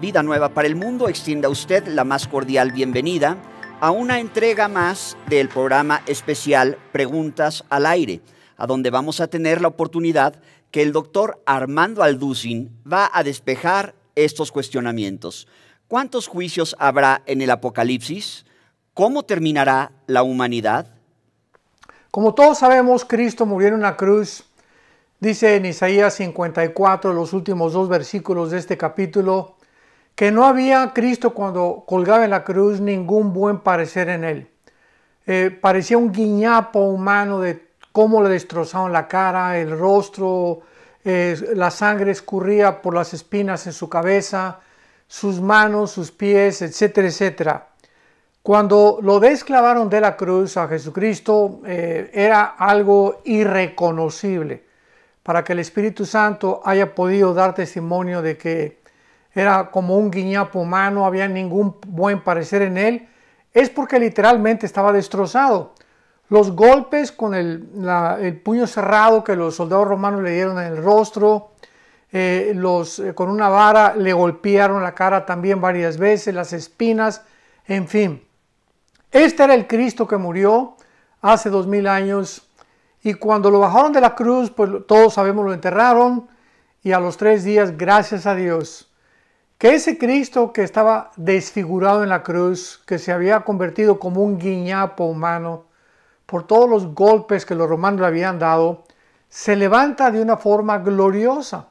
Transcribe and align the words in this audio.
Vida 0.00 0.22
Nueva 0.22 0.50
para 0.50 0.68
el 0.68 0.76
Mundo 0.76 1.08
extienda 1.08 1.48
a 1.48 1.50
usted 1.50 1.88
la 1.88 2.04
más 2.04 2.28
cordial 2.28 2.70
bienvenida 2.70 3.36
a 3.80 3.90
una 3.90 4.20
entrega 4.20 4.68
más 4.68 5.16
del 5.28 5.48
programa 5.48 6.02
especial 6.06 6.78
Preguntas 6.92 7.64
al 7.68 7.84
Aire, 7.84 8.20
a 8.56 8.68
donde 8.68 8.90
vamos 8.90 9.20
a 9.20 9.26
tener 9.26 9.60
la 9.60 9.66
oportunidad 9.66 10.40
que 10.70 10.82
el 10.82 10.92
doctor 10.92 11.42
Armando 11.46 12.04
Alducin 12.04 12.70
va 12.90 13.10
a 13.12 13.24
despejar 13.24 13.96
estos 14.14 14.52
cuestionamientos. 14.52 15.48
¿Cuántos 15.88 16.28
juicios 16.28 16.76
habrá 16.78 17.22
en 17.26 17.42
el 17.42 17.50
Apocalipsis? 17.50 18.46
¿Cómo 18.94 19.24
terminará 19.24 19.90
la 20.06 20.22
humanidad? 20.22 20.86
Como 22.12 22.34
todos 22.34 22.58
sabemos, 22.58 23.04
Cristo 23.04 23.46
murió 23.46 23.66
en 23.66 23.74
una 23.74 23.96
cruz. 23.96 24.44
Dice 25.18 25.56
en 25.56 25.66
Isaías 25.66 26.14
54, 26.14 27.12
los 27.12 27.32
últimos 27.32 27.72
dos 27.72 27.88
versículos 27.88 28.52
de 28.52 28.58
este 28.58 28.76
capítulo, 28.76 29.57
que 30.18 30.32
no 30.32 30.46
había 30.46 30.92
Cristo 30.92 31.32
cuando 31.32 31.84
colgaba 31.86 32.24
en 32.24 32.30
la 32.30 32.42
cruz 32.42 32.80
ningún 32.80 33.32
buen 33.32 33.60
parecer 33.60 34.08
en 34.08 34.24
él. 34.24 34.48
Eh, 35.24 35.56
parecía 35.60 35.96
un 35.96 36.10
guiñapo 36.10 36.80
humano 36.80 37.38
de 37.38 37.68
cómo 37.92 38.20
le 38.20 38.28
destrozaron 38.28 38.92
la 38.92 39.06
cara, 39.06 39.56
el 39.58 39.78
rostro, 39.78 40.62
eh, 41.04 41.36
la 41.54 41.70
sangre 41.70 42.10
escurría 42.10 42.82
por 42.82 42.94
las 42.94 43.14
espinas 43.14 43.64
en 43.68 43.72
su 43.72 43.88
cabeza, 43.88 44.58
sus 45.06 45.40
manos, 45.40 45.92
sus 45.92 46.10
pies, 46.10 46.62
etcétera, 46.62 47.06
etcétera. 47.06 47.68
Cuando 48.42 48.98
lo 49.00 49.20
desclavaron 49.20 49.88
de 49.88 50.00
la 50.00 50.16
cruz 50.16 50.56
a 50.56 50.66
Jesucristo 50.66 51.60
eh, 51.64 52.10
era 52.12 52.56
algo 52.58 53.22
irreconocible 53.24 54.64
para 55.22 55.44
que 55.44 55.52
el 55.52 55.60
Espíritu 55.60 56.04
Santo 56.04 56.60
haya 56.64 56.92
podido 56.92 57.34
dar 57.34 57.54
testimonio 57.54 58.20
de 58.20 58.36
que 58.36 58.77
era 59.38 59.70
como 59.70 59.96
un 59.96 60.10
guiñapo 60.10 60.60
humano, 60.60 61.06
había 61.06 61.28
ningún 61.28 61.76
buen 61.86 62.22
parecer 62.22 62.62
en 62.62 62.76
él, 62.76 63.08
es 63.52 63.70
porque 63.70 63.98
literalmente 63.98 64.66
estaba 64.66 64.92
destrozado. 64.92 65.74
Los 66.28 66.52
golpes 66.52 67.10
con 67.10 67.34
el, 67.34 68.40
puño 68.44 68.66
cerrado 68.66 69.24
que 69.24 69.34
los 69.34 69.56
soldados 69.56 69.88
romanos 69.88 70.22
le 70.22 70.32
dieron 70.32 70.58
en 70.58 70.66
el 70.66 70.82
rostro, 70.82 71.52
eh, 72.12 72.52
los, 72.54 72.98
eh, 72.98 73.14
con 73.14 73.30
una 73.30 73.48
vara 73.48 73.94
le 73.94 74.12
golpearon 74.12 74.82
la 74.82 74.94
cara 74.94 75.26
también 75.26 75.60
varias 75.60 75.98
veces, 75.98 76.34
las 76.34 76.52
espinas, 76.52 77.22
en 77.66 77.88
fin. 77.88 78.22
Este 79.10 79.44
era 79.44 79.54
el 79.54 79.66
Cristo 79.66 80.06
que 80.06 80.16
murió 80.16 80.76
hace 81.22 81.48
dos 81.50 81.66
mil 81.66 81.86
años 81.86 82.48
y 83.02 83.14
cuando 83.14 83.50
lo 83.50 83.60
bajaron 83.60 83.92
de 83.92 84.00
la 84.00 84.14
cruz, 84.14 84.50
pues 84.50 84.70
todos 84.86 85.14
sabemos 85.14 85.44
lo 85.44 85.52
enterraron 85.52 86.28
y 86.82 86.92
a 86.92 87.00
los 87.00 87.16
tres 87.16 87.44
días, 87.44 87.76
gracias 87.76 88.26
a 88.26 88.34
Dios, 88.34 88.87
que 89.58 89.74
ese 89.74 89.98
Cristo 89.98 90.52
que 90.52 90.62
estaba 90.62 91.10
desfigurado 91.16 92.04
en 92.04 92.08
la 92.10 92.22
cruz, 92.22 92.80
que 92.86 93.00
se 93.00 93.10
había 93.10 93.40
convertido 93.40 93.98
como 93.98 94.22
un 94.22 94.38
guiñapo 94.38 95.04
humano 95.04 95.64
por 96.26 96.46
todos 96.46 96.70
los 96.70 96.94
golpes 96.94 97.44
que 97.44 97.56
los 97.56 97.68
romanos 97.68 98.00
le 98.00 98.06
habían 98.06 98.38
dado, 98.38 98.84
se 99.28 99.56
levanta 99.56 100.12
de 100.12 100.22
una 100.22 100.36
forma 100.36 100.78
gloriosa, 100.78 101.70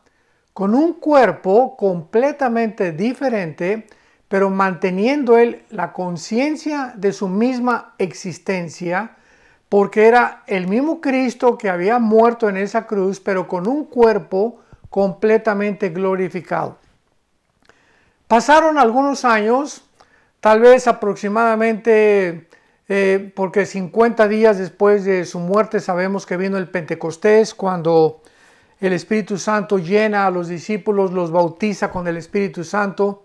con 0.53 0.75
un 0.75 0.93
cuerpo 0.93 1.77
completamente 1.77 2.91
diferente, 2.91 3.87
pero 4.27 4.49
manteniendo 4.49 5.37
él 5.37 5.63
la 5.69 5.93
conciencia 5.93 6.93
de 6.97 7.13
su 7.13 7.29
misma 7.29 7.93
existencia, 7.99 9.11
porque 9.69 10.07
era 10.07 10.43
el 10.47 10.67
mismo 10.67 10.99
Cristo 10.99 11.57
que 11.57 11.69
había 11.69 11.99
muerto 11.99 12.49
en 12.49 12.57
esa 12.57 12.85
cruz, 12.85 13.21
pero 13.21 13.47
con 13.47 13.65
un 13.65 13.85
cuerpo 13.85 14.59
completamente 14.89 15.89
glorificado. 15.89 16.79
Pasaron 18.27 18.77
algunos 18.77 19.23
años, 19.23 19.83
tal 20.41 20.59
vez 20.59 20.85
aproximadamente, 20.89 22.49
eh, 22.89 23.31
porque 23.33 23.65
50 23.65 24.27
días 24.27 24.57
después 24.57 25.05
de 25.05 25.23
su 25.23 25.39
muerte 25.39 25.79
sabemos 25.79 26.25
que 26.25 26.35
vino 26.35 26.57
el 26.57 26.67
Pentecostés, 26.67 27.55
cuando 27.55 28.21
el 28.81 28.91
Espíritu 28.91 29.37
Santo 29.37 29.77
llena 29.77 30.27
a 30.27 30.31
los 30.31 30.49
discípulos, 30.49 31.13
los 31.13 31.31
bautiza 31.31 31.89
con 31.89 32.05
el 32.05 32.17
Espíritu 32.17 32.65
Santo, 32.65 33.23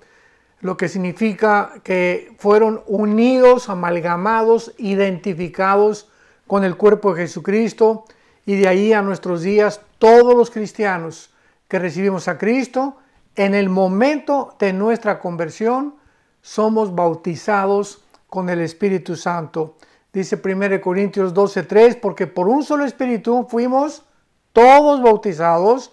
lo 0.60 0.76
que 0.76 0.88
significa 0.88 1.72
que 1.82 2.32
fueron 2.38 2.84
unidos, 2.86 3.68
amalgamados, 3.68 4.72
identificados 4.78 6.08
con 6.46 6.62
el 6.62 6.76
cuerpo 6.76 7.12
de 7.12 7.22
Jesucristo 7.22 8.04
y 8.46 8.54
de 8.54 8.68
ahí 8.68 8.92
a 8.92 9.02
nuestros 9.02 9.42
días 9.42 9.80
todos 9.98 10.36
los 10.36 10.52
cristianos 10.52 11.34
que 11.66 11.80
recibimos 11.80 12.28
a 12.28 12.38
Cristo 12.38 13.01
en 13.36 13.54
el 13.54 13.68
momento 13.68 14.56
de 14.58 14.72
nuestra 14.72 15.18
conversión 15.18 15.94
somos 16.42 16.94
bautizados 16.94 18.04
con 18.28 18.50
el 18.50 18.60
Espíritu 18.60 19.16
Santo. 19.16 19.76
Dice 20.12 20.36
1 20.36 20.80
Corintios 20.80 21.32
12:3, 21.32 21.96
porque 22.00 22.26
por 22.26 22.48
un 22.48 22.62
solo 22.62 22.84
Espíritu 22.84 23.46
fuimos 23.48 24.04
todos 24.52 25.02
bautizados 25.02 25.92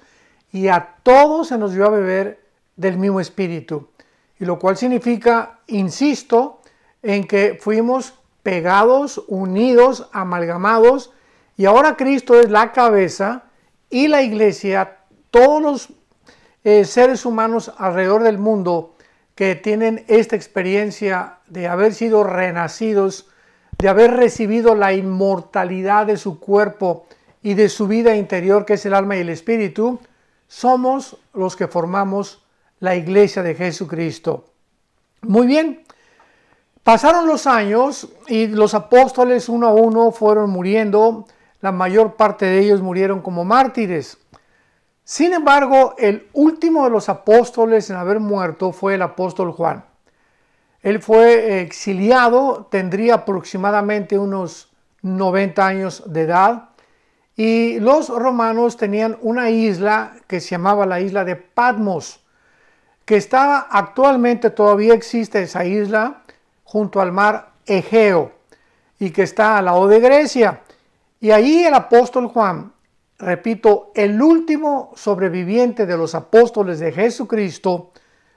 y 0.52 0.68
a 0.68 0.96
todos 1.04 1.48
se 1.48 1.58
nos 1.58 1.74
dio 1.74 1.86
a 1.86 1.90
beber 1.90 2.46
del 2.76 2.98
mismo 2.98 3.20
Espíritu. 3.20 3.90
Y 4.40 4.46
lo 4.46 4.58
cual 4.58 4.78
significa, 4.78 5.60
insisto, 5.68 6.60
en 7.02 7.26
que 7.26 7.58
fuimos 7.62 8.14
pegados, 8.44 9.24
unidos, 9.28 10.10
amalgamados, 10.12 11.12
y 11.56 11.66
ahora 11.66 11.96
Cristo 11.96 12.40
es 12.40 12.50
la 12.50 12.72
cabeza 12.72 13.44
y 13.90 14.08
la 14.08 14.22
iglesia, 14.22 15.00
todos 15.30 15.62
los 15.62 15.99
eh, 16.64 16.86
seres 16.86 17.26
humanos 17.26 17.72
alrededor 17.78 18.24
del 18.24 18.38
mundo 18.38 18.96
que 19.36 19.56
tienen 19.56 20.04
esta 20.08 20.36
experiencia 20.36 21.38
de 21.48 21.68
haber 21.68 21.94
sido 21.94 22.24
renacidos, 22.24 23.28
de 23.78 23.88
haber 23.88 24.12
recibido 24.12 24.76
la 24.76 24.94
inmortalidad 24.94 26.06
de 26.06 26.18
su 26.18 26.40
cuerpo 26.40 27.06
y 27.42 27.54
de 27.54 27.70
su 27.70 27.88
vida 27.88 28.16
interior, 28.16 28.66
que 28.66 28.74
es 28.74 28.86
el 28.86 28.94
alma 28.94 29.16
y 29.16 29.22
el 29.22 29.30
espíritu, 29.30 30.00
somos 30.48 31.18
los 31.34 31.56
que 31.56 31.68
formamos 31.68 32.44
la 32.80 32.96
iglesia 32.96 33.44
de 33.44 33.56
Jesucristo. 33.56 34.46
Muy 35.22 35.48
bien, 35.48 35.84
pasaron 36.84 37.28
los 37.28 37.48
años 37.48 38.10
y 38.28 38.48
los 38.48 38.74
apóstoles 38.74 39.48
uno 39.48 39.68
a 39.68 39.74
uno 39.74 40.12
fueron 40.12 40.50
muriendo, 40.50 41.26
la 41.62 41.72
mayor 41.72 42.16
parte 42.16 42.46
de 42.46 42.60
ellos 42.60 42.82
murieron 42.82 43.22
como 43.22 43.46
mártires. 43.46 44.18
Sin 45.10 45.34
embargo, 45.34 45.96
el 45.98 46.28
último 46.34 46.84
de 46.84 46.92
los 46.92 47.10
apóstoles 47.10 47.90
en 47.90 47.96
haber 47.96 48.20
muerto 48.20 48.72
fue 48.72 48.94
el 48.94 49.02
apóstol 49.02 49.52
Juan. 49.52 49.84
Él 50.84 51.02
fue 51.02 51.62
exiliado, 51.62 52.68
tendría 52.70 53.16
aproximadamente 53.16 54.20
unos 54.20 54.72
90 55.02 55.66
años 55.66 56.04
de 56.06 56.22
edad, 56.22 56.70
y 57.36 57.80
los 57.80 58.10
romanos 58.10 58.78
tenían 58.78 59.18
una 59.22 59.50
isla 59.50 60.14
que 60.28 60.40
se 60.40 60.50
llamaba 60.50 60.86
la 60.86 61.00
isla 61.02 61.26
de 61.26 61.38
Patmos, 61.38 62.24
que 63.04 63.16
estaba 63.18 63.68
actualmente 63.72 64.52
todavía 64.52 64.94
existe 64.94 65.42
esa 65.42 65.66
isla 65.66 66.22
junto 66.64 67.02
al 67.02 67.12
mar 67.12 67.54
Egeo 67.66 68.32
y 69.00 69.10
que 69.10 69.24
está 69.24 69.58
al 69.58 69.66
lado 69.66 69.88
de 69.88 70.02
Grecia. 70.02 70.62
Y 71.20 71.32
ahí 71.32 71.64
el 71.64 71.74
apóstol 71.74 72.28
Juan 72.28 72.74
repito, 73.20 73.92
el 73.96 74.22
último 74.22 74.92
sobreviviente 74.96 75.86
de 75.86 75.98
los 75.98 76.16
apóstoles 76.16 76.80
de 76.80 76.92
Jesucristo, 76.92 77.92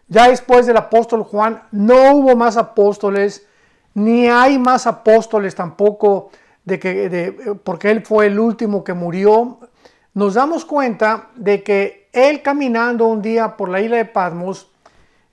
ya 0.08 0.28
después 0.28 0.66
del 0.66 0.76
apóstol 0.76 1.22
Juan, 1.22 1.62
no 1.70 2.16
hubo 2.16 2.36
más 2.36 2.56
apóstoles, 2.56 3.46
ni 3.94 4.28
hay 4.28 4.58
más 4.58 4.86
apóstoles 4.86 5.54
tampoco, 5.54 6.30
de 6.64 6.78
que, 6.78 7.56
porque 7.64 7.90
él 7.90 8.04
fue 8.04 8.26
el 8.26 8.38
último 8.38 8.84
que 8.84 8.92
murió. 8.92 9.58
Nos 10.14 10.34
damos 10.34 10.64
cuenta 10.64 11.30
de 11.36 11.62
que 11.62 12.08
él 12.12 12.42
caminando 12.42 13.06
un 13.06 13.22
día 13.22 13.56
por 13.56 13.68
la 13.68 13.80
isla 13.80 13.96
de 13.96 14.04
Patmos, 14.04 14.70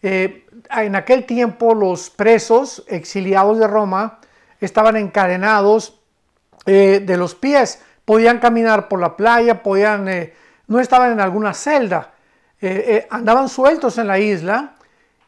eh, 0.01 0.45
en 0.69 0.95
aquel 0.95 1.25
tiempo 1.25 1.73
los 1.73 2.09
presos 2.09 2.85
exiliados 2.87 3.59
de 3.59 3.67
Roma 3.67 4.19
estaban 4.61 4.95
encadenados 4.95 5.99
eh, 6.65 7.03
de 7.05 7.17
los 7.17 7.35
pies 7.35 7.83
podían 8.09 8.39
caminar 8.39 8.87
por 8.87 8.99
la 8.99 9.15
playa, 9.15 9.61
podían, 9.61 10.07
eh, 10.07 10.33
no 10.65 10.79
estaban 10.79 11.11
en 11.11 11.19
alguna 11.19 11.53
celda, 11.53 12.15
eh, 12.59 12.85
eh, 12.87 13.07
andaban 13.11 13.47
sueltos 13.47 13.99
en 13.99 14.07
la 14.07 14.17
isla 14.17 14.77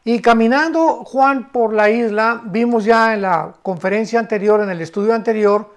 y 0.02 0.20
caminando 0.20 1.04
Juan 1.04 1.52
por 1.52 1.72
la 1.72 1.90
isla, 1.90 2.42
vimos 2.44 2.84
ya 2.84 3.14
en 3.14 3.22
la 3.22 3.54
conferencia 3.62 4.18
anterior, 4.18 4.60
en 4.62 4.70
el 4.70 4.80
estudio 4.80 5.14
anterior, 5.14 5.72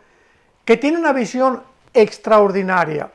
que 0.66 0.78
tiene 0.78 0.98
una 0.98 1.14
visión 1.14 1.62
extraordinaria. 1.94 3.12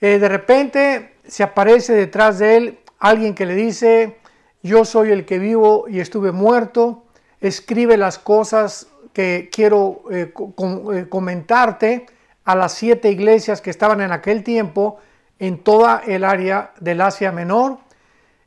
de 0.00 0.28
repente 0.28 1.14
se 1.24 1.44
aparece 1.44 1.92
detrás 1.92 2.40
de 2.40 2.56
él 2.56 2.78
alguien 2.98 3.36
que 3.36 3.46
le 3.46 3.54
dice, 3.54 4.18
yo 4.64 4.84
soy 4.84 5.12
el 5.12 5.24
que 5.24 5.38
vivo 5.38 5.84
y 5.88 6.00
estuve 6.00 6.32
muerto, 6.32 7.04
escribe 7.40 7.96
las 7.96 8.18
cosas 8.18 8.88
que 9.12 9.48
quiero 9.52 10.02
comentarte 11.08 12.06
a 12.44 12.54
las 12.54 12.72
siete 12.72 13.10
iglesias 13.10 13.60
que 13.60 13.70
estaban 13.70 14.00
en 14.00 14.12
aquel 14.12 14.42
tiempo 14.42 14.98
en 15.38 15.58
toda 15.58 16.02
el 16.06 16.24
área 16.24 16.72
del 16.80 17.00
Asia 17.00 17.32
Menor. 17.32 17.78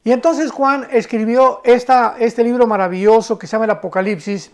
Y 0.04 0.12
entonces 0.12 0.52
Juan 0.52 0.88
escribió 0.92 1.62
esta, 1.64 2.16
este 2.20 2.44
libro 2.44 2.68
maravilloso 2.68 3.40
que 3.40 3.48
se 3.48 3.54
llama 3.54 3.66
el 3.66 3.72
Apocalipsis. 3.72 4.52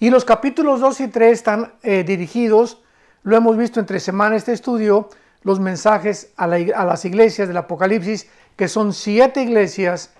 Y 0.00 0.10
los 0.10 0.24
capítulos 0.24 0.80
2 0.80 1.00
y 1.00 1.08
3 1.08 1.32
están 1.32 1.72
eh, 1.82 2.04
dirigidos, 2.04 2.82
lo 3.22 3.36
hemos 3.36 3.56
visto 3.56 3.80
entre 3.80 4.00
semanas 4.00 4.38
este 4.38 4.52
estudio, 4.52 5.08
los 5.42 5.60
mensajes 5.60 6.32
a, 6.36 6.44
a 6.44 6.84
las 6.84 7.04
iglesias 7.04 7.48
del 7.48 7.56
Apocalipsis, 7.56 8.28
que 8.56 8.68
son 8.68 8.92
siete 8.92 9.42
iglesias, 9.42 10.12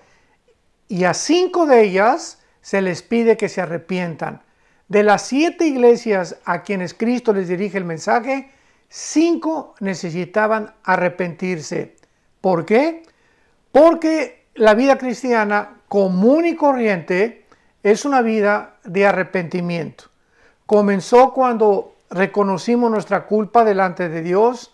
y 0.87 1.03
a 1.03 1.13
cinco 1.13 1.65
de 1.65 1.83
ellas 1.83 2.39
se 2.61 2.81
les 2.81 3.01
pide 3.01 3.37
que 3.37 3.49
se 3.49 3.61
arrepientan. 3.61 4.41
De 4.87 5.03
las 5.03 5.23
siete 5.23 5.65
iglesias 5.65 6.37
a 6.45 6.61
quienes 6.61 6.93
Cristo 6.93 7.33
les 7.33 7.47
dirige 7.47 7.77
el 7.77 7.85
mensaje, 7.85 8.51
cinco 8.87 9.73
necesitaban 9.79 10.75
arrepentirse. 10.83 11.95
¿Por 12.39 12.65
qué? 12.65 13.03
Porque 13.71 14.45
la 14.53 14.75
vida 14.75 14.97
cristiana 14.97 15.81
común 15.87 16.45
y 16.45 16.55
corriente 16.55 17.45
es 17.81 18.05
una 18.05 18.21
vida 18.21 18.77
de 18.83 19.07
arrepentimiento. 19.07 20.05
Comenzó 20.65 21.33
cuando 21.33 21.95
reconocimos 22.09 22.91
nuestra 22.91 23.25
culpa 23.25 23.63
delante 23.63 24.09
de 24.09 24.21
Dios, 24.21 24.73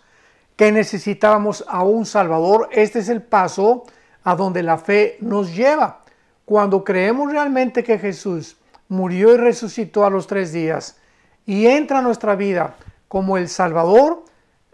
que 0.56 0.70
necesitábamos 0.72 1.64
a 1.68 1.82
un 1.82 2.04
Salvador. 2.06 2.68
Este 2.72 2.98
es 2.98 3.08
el 3.08 3.22
paso 3.22 3.84
a 4.24 4.36
donde 4.36 4.62
la 4.62 4.78
fe 4.78 5.16
nos 5.20 5.54
lleva. 5.54 6.04
Cuando 6.44 6.84
creemos 6.84 7.32
realmente 7.32 7.82
que 7.82 7.98
Jesús 7.98 8.58
murió 8.92 9.32
y 9.34 9.38
resucitó 9.38 10.04
a 10.04 10.10
los 10.10 10.26
tres 10.26 10.52
días 10.52 10.98
y 11.46 11.66
entra 11.66 11.98
a 11.98 12.02
nuestra 12.02 12.36
vida 12.36 12.76
como 13.08 13.38
el 13.38 13.48
Salvador, 13.48 14.24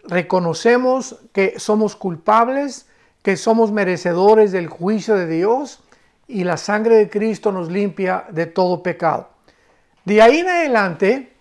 reconocemos 0.04 1.20
que 1.32 1.58
somos 1.58 1.94
culpables, 1.94 2.88
que 3.22 3.36
somos 3.36 3.70
merecedores 3.70 4.50
del 4.50 4.66
juicio 4.66 5.14
de 5.14 5.28
Dios 5.28 5.84
y 6.26 6.44
la 6.44 6.56
sangre 6.56 6.96
de 6.96 7.08
Cristo 7.08 7.52
nos 7.52 7.70
limpia 7.70 8.24
de 8.30 8.46
todo 8.46 8.82
pecado. 8.82 9.28
De 10.04 10.20
ahí 10.20 10.38
en 10.38 10.48
adelante, 10.48 11.32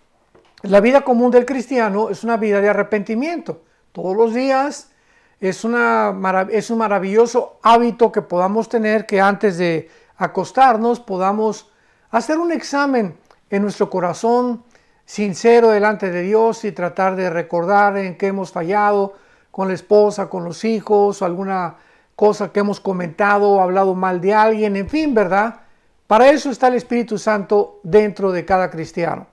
la 0.62 0.80
vida 0.80 1.02
común 1.02 1.32
del 1.32 1.46
cristiano 1.46 2.10
es 2.10 2.24
una 2.24 2.38
vida 2.38 2.62
de 2.62 2.70
arrepentimiento. 2.70 3.64
Todos 3.92 4.16
los 4.16 4.34
días 4.36 4.92
es, 5.40 5.64
una, 5.64 6.16
es 6.52 6.70
un 6.70 6.78
maravilloso 6.78 7.60
hábito 7.64 8.12
que 8.12 8.22
podamos 8.22 8.70
tener 8.70 9.08
que 9.08 9.20
antes 9.20 9.58
de 9.58 9.90
acostarnos 10.18 11.00
podamos 11.00 11.72
hacer 12.12 12.38
un 12.38 12.52
examen 12.52 13.18
en 13.50 13.62
nuestro 13.62 13.90
corazón 13.90 14.64
sincero 15.06 15.70
delante 15.70 16.12
de 16.12 16.22
Dios 16.22 16.66
y 16.66 16.72
tratar 16.72 17.16
de 17.16 17.30
recordar 17.30 17.98
en 17.98 18.18
qué 18.18 18.28
hemos 18.28 18.52
fallado 18.52 19.14
con 19.52 19.70
la 19.70 19.74
esposa, 19.74 20.30
con 20.30 20.44
los 20.44 20.66
hijos, 20.66 21.22
o 21.22 21.26
alguna 21.26 21.78
cosa 22.16 22.52
que 22.52 22.60
hemos 22.60 22.80
comentado 22.80 23.50
o 23.50 23.62
hablado 23.62 23.96
mal 23.96 24.20
de 24.22 24.34
alguien, 24.34 24.76
en 24.76 24.90
fin, 24.90 25.14
¿verdad? 25.14 25.62
Para 26.08 26.30
eso 26.30 26.50
está 26.50 26.68
el 26.68 26.76
Espíritu 26.76 27.18
Santo 27.18 27.80
dentro 27.84 28.32
de 28.32 28.44
cada 28.44 28.70
cristiano, 28.70 29.28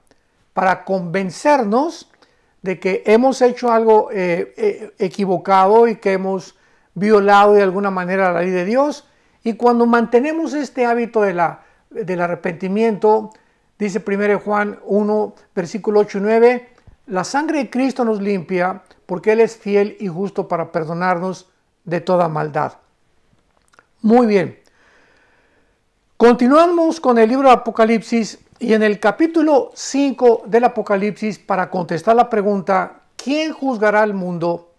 para 0.52 0.84
convencernos 0.84 2.10
de 2.62 2.78
que 2.78 3.02
hemos 3.06 3.42
hecho 3.42 3.70
algo 3.70 4.10
eh, 4.12 4.54
eh, 4.56 4.94
equivocado 4.98 5.86
y 5.88 5.96
que 5.96 6.12
hemos 6.12 6.56
violado 6.94 7.54
de 7.54 7.62
alguna 7.62 7.90
manera 7.90 8.32
la 8.32 8.40
ley 8.40 8.50
de 8.50 8.64
Dios. 8.64 9.06
Y 9.42 9.54
cuando 9.54 9.84
mantenemos 9.86 10.54
este 10.54 10.86
hábito 10.86 11.20
de 11.20 11.34
la 11.34 11.63
del 11.94 12.20
arrepentimiento, 12.20 13.30
dice 13.78 14.02
1 14.06 14.40
Juan 14.40 14.78
1, 14.84 15.34
versículo 15.54 16.00
8 16.00 16.18
y 16.18 16.20
9, 16.20 16.68
la 17.06 17.24
sangre 17.24 17.58
de 17.58 17.70
Cristo 17.70 18.04
nos 18.04 18.20
limpia 18.20 18.82
porque 19.06 19.32
Él 19.32 19.40
es 19.40 19.56
fiel 19.56 19.96
y 20.00 20.08
justo 20.08 20.48
para 20.48 20.72
perdonarnos 20.72 21.50
de 21.84 22.00
toda 22.00 22.28
maldad. 22.28 22.74
Muy 24.00 24.26
bien. 24.26 24.58
Continuamos 26.16 27.00
con 27.00 27.18
el 27.18 27.28
libro 27.28 27.48
de 27.48 27.54
Apocalipsis 27.54 28.38
y 28.58 28.72
en 28.72 28.82
el 28.82 29.00
capítulo 29.00 29.72
5 29.74 30.44
del 30.46 30.64
Apocalipsis, 30.64 31.38
para 31.38 31.68
contestar 31.68 32.16
la 32.16 32.30
pregunta, 32.30 33.02
¿quién 33.16 33.52
juzgará 33.52 34.02
al 34.02 34.14
mundo? 34.14 34.72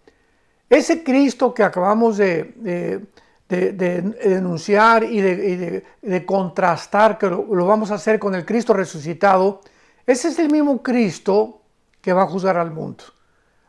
Ese 0.69 1.03
Cristo 1.03 1.53
que 1.53 1.61
acabamos 1.61 2.17
de, 2.17 2.53
de, 2.55 3.05
denunciar 3.47 5.03
y, 5.03 5.21
de, 5.21 6.25
contrastar, 6.25 7.17
que 7.17 7.27
lo, 7.27 7.65
vamos 7.65 7.91
a 7.91 7.95
hacer 7.95 8.19
con 8.19 8.33
el 8.35 8.45
Cristo 8.45 8.73
resucitado, 8.73 9.61
ese 10.05 10.29
es 10.29 10.39
el 10.39 10.51
mismo 10.51 10.81
Cristo 10.81 11.61
que 12.01 12.13
va 12.13 12.23
a 12.23 12.27
juzgar 12.27 12.57
al 12.57 12.71
mundo. 12.71 13.03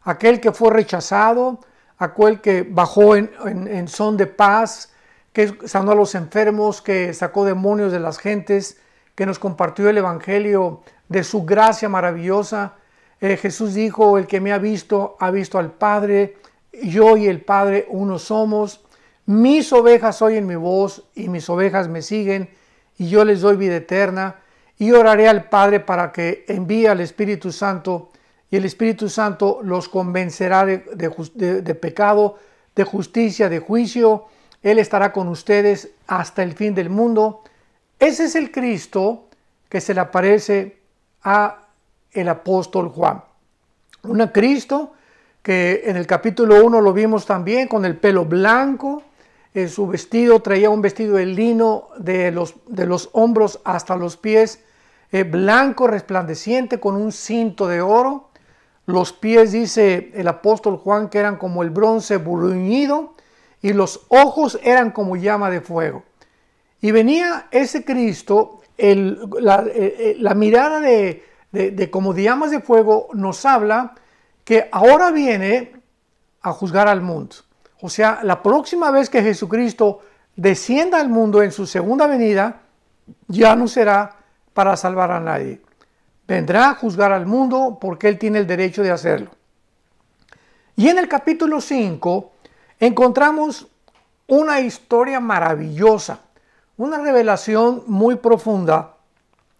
Aquel 0.02 0.40
que 0.40 0.52
fue 0.52 0.70
rechazado, 0.70 1.60
aquel 1.98 2.40
que 2.40 2.62
bajó 2.62 3.16
en, 3.16 3.30
en 3.44 3.88
son 3.88 4.16
de 4.16 4.26
paz, 4.26 4.92
que 5.32 5.54
sanó 5.66 5.92
a 5.92 5.94
los 5.94 6.14
enfermos, 6.14 6.80
que 6.80 7.12
sacó 7.12 7.44
demonios 7.44 7.92
de 7.92 8.00
las 8.00 8.18
gentes, 8.18 8.80
que 9.14 9.26
nos 9.26 9.38
compartió 9.38 9.88
el 9.88 9.98
Evangelio 9.98 10.82
de 11.08 11.24
su 11.24 11.44
gracia 11.44 11.88
maravillosa. 11.88 12.74
Eh, 13.20 13.36
Jesús 13.36 13.74
dijo, 13.74 14.18
el 14.18 14.26
que 14.26 14.40
me 14.40 14.52
ha 14.52 14.58
visto, 14.58 15.16
ha 15.18 15.30
visto 15.30 15.58
al 15.58 15.72
Padre, 15.72 16.36
yo 16.82 17.16
y 17.16 17.26
el 17.26 17.40
Padre 17.40 17.86
uno 17.88 18.18
somos. 18.18 18.85
Mis 19.26 19.72
ovejas 19.72 20.22
oyen 20.22 20.46
mi 20.46 20.54
voz 20.54 21.04
y 21.16 21.28
mis 21.28 21.50
ovejas 21.50 21.88
me 21.88 22.00
siguen 22.00 22.48
y 22.96 23.08
yo 23.08 23.24
les 23.24 23.40
doy 23.40 23.56
vida 23.56 23.76
eterna 23.76 24.36
y 24.78 24.92
oraré 24.92 25.28
al 25.28 25.48
Padre 25.48 25.80
para 25.80 26.12
que 26.12 26.44
envíe 26.46 26.86
al 26.86 27.00
Espíritu 27.00 27.50
Santo 27.50 28.10
y 28.50 28.56
el 28.56 28.64
Espíritu 28.64 29.08
Santo 29.08 29.60
los 29.62 29.88
convencerá 29.88 30.64
de, 30.64 30.78
de, 31.34 31.74
pecado, 31.74 32.38
de 32.76 32.84
justicia, 32.84 33.48
de 33.48 33.58
juicio. 33.58 34.26
Él 34.62 34.78
estará 34.78 35.12
con 35.12 35.26
ustedes 35.26 35.90
hasta 36.06 36.44
el 36.44 36.52
fin 36.52 36.72
del 36.72 36.88
mundo. 36.88 37.42
Ese 37.98 38.26
es 38.26 38.36
el 38.36 38.52
Cristo 38.52 39.24
que 39.68 39.80
se 39.80 39.94
le 39.94 40.00
aparece 40.00 40.78
a 41.24 41.62
el 42.12 42.28
apóstol 42.28 42.90
Juan. 42.90 43.24
Un 44.04 44.24
Cristo 44.28 44.92
que 45.42 45.82
en 45.86 45.96
el 45.96 46.06
capítulo 46.06 46.64
1 46.64 46.80
lo 46.80 46.92
vimos 46.92 47.26
también 47.26 47.66
con 47.66 47.84
el 47.84 47.96
pelo 47.96 48.24
blanco, 48.24 49.02
su 49.68 49.86
vestido 49.86 50.40
traía 50.40 50.68
un 50.68 50.82
vestido 50.82 51.16
de 51.16 51.24
lino 51.24 51.88
de 51.96 52.30
los, 52.30 52.56
de 52.66 52.84
los 52.84 53.08
hombros 53.12 53.60
hasta 53.64 53.96
los 53.96 54.18
pies, 54.18 54.60
eh, 55.12 55.24
blanco, 55.24 55.86
resplandeciente, 55.86 56.78
con 56.78 56.94
un 56.94 57.10
cinto 57.10 57.66
de 57.66 57.80
oro. 57.80 58.28
Los 58.84 59.14
pies, 59.14 59.52
dice 59.52 60.12
el 60.14 60.28
apóstol 60.28 60.76
Juan, 60.76 61.08
que 61.08 61.18
eran 61.18 61.36
como 61.36 61.62
el 61.62 61.70
bronce 61.70 62.18
bruñido 62.18 63.14
y 63.62 63.72
los 63.72 64.02
ojos 64.08 64.60
eran 64.62 64.90
como 64.90 65.16
llama 65.16 65.50
de 65.50 65.62
fuego. 65.62 66.04
Y 66.82 66.90
venía 66.90 67.46
ese 67.50 67.82
Cristo, 67.82 68.60
el, 68.76 69.18
la, 69.40 69.64
eh, 69.66 70.18
eh, 70.20 70.34
mirada 70.34 70.80
de, 70.80 71.24
de, 71.50 71.70
de 71.70 71.90
como 71.90 72.14
llamas 72.14 72.50
de 72.50 72.60
fuego 72.60 73.08
nos 73.14 73.46
habla 73.46 73.94
que 74.44 74.68
ahora 74.70 75.10
viene 75.12 75.72
a 76.42 76.52
juzgar 76.52 76.88
al 76.88 77.00
mundo. 77.00 77.36
O 77.80 77.88
sea, 77.88 78.20
la 78.22 78.42
próxima 78.42 78.90
vez 78.90 79.10
que 79.10 79.22
Jesucristo 79.22 80.00
descienda 80.34 81.00
al 81.00 81.08
mundo 81.08 81.42
en 81.42 81.52
su 81.52 81.66
segunda 81.66 82.06
venida, 82.06 82.62
ya 83.28 83.54
no 83.56 83.68
será 83.68 84.16
para 84.52 84.76
salvar 84.76 85.10
a 85.10 85.20
nadie. 85.20 85.60
Vendrá 86.26 86.70
a 86.70 86.74
juzgar 86.74 87.12
al 87.12 87.26
mundo 87.26 87.78
porque 87.80 88.08
Él 88.08 88.18
tiene 88.18 88.38
el 88.38 88.46
derecho 88.46 88.82
de 88.82 88.90
hacerlo. 88.90 89.30
Y 90.76 90.88
en 90.88 90.98
el 90.98 91.08
capítulo 91.08 91.60
5 91.60 92.32
encontramos 92.80 93.68
una 94.26 94.60
historia 94.60 95.20
maravillosa, 95.20 96.20
una 96.76 96.98
revelación 96.98 97.84
muy 97.86 98.16
profunda 98.16 98.96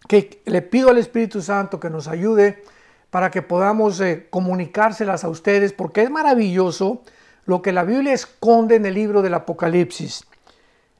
que 0.07 0.41
le 0.45 0.61
pido 0.61 0.89
al 0.89 0.97
Espíritu 0.97 1.41
Santo 1.41 1.79
que 1.79 1.89
nos 1.89 2.07
ayude 2.07 2.63
para 3.09 3.31
que 3.31 3.41
podamos 3.41 3.99
eh, 4.01 4.27
comunicárselas 4.29 5.23
a 5.23 5.29
ustedes 5.29 5.73
porque 5.73 6.03
es 6.03 6.11
maravilloso 6.11 7.01
lo 7.47 7.61
que 7.61 7.71
la 7.71 7.83
Biblia 7.83 8.13
esconde 8.13 8.75
en 8.75 8.85
el 8.85 8.93
libro 8.93 9.21
del 9.21 9.33
Apocalipsis. 9.33 10.25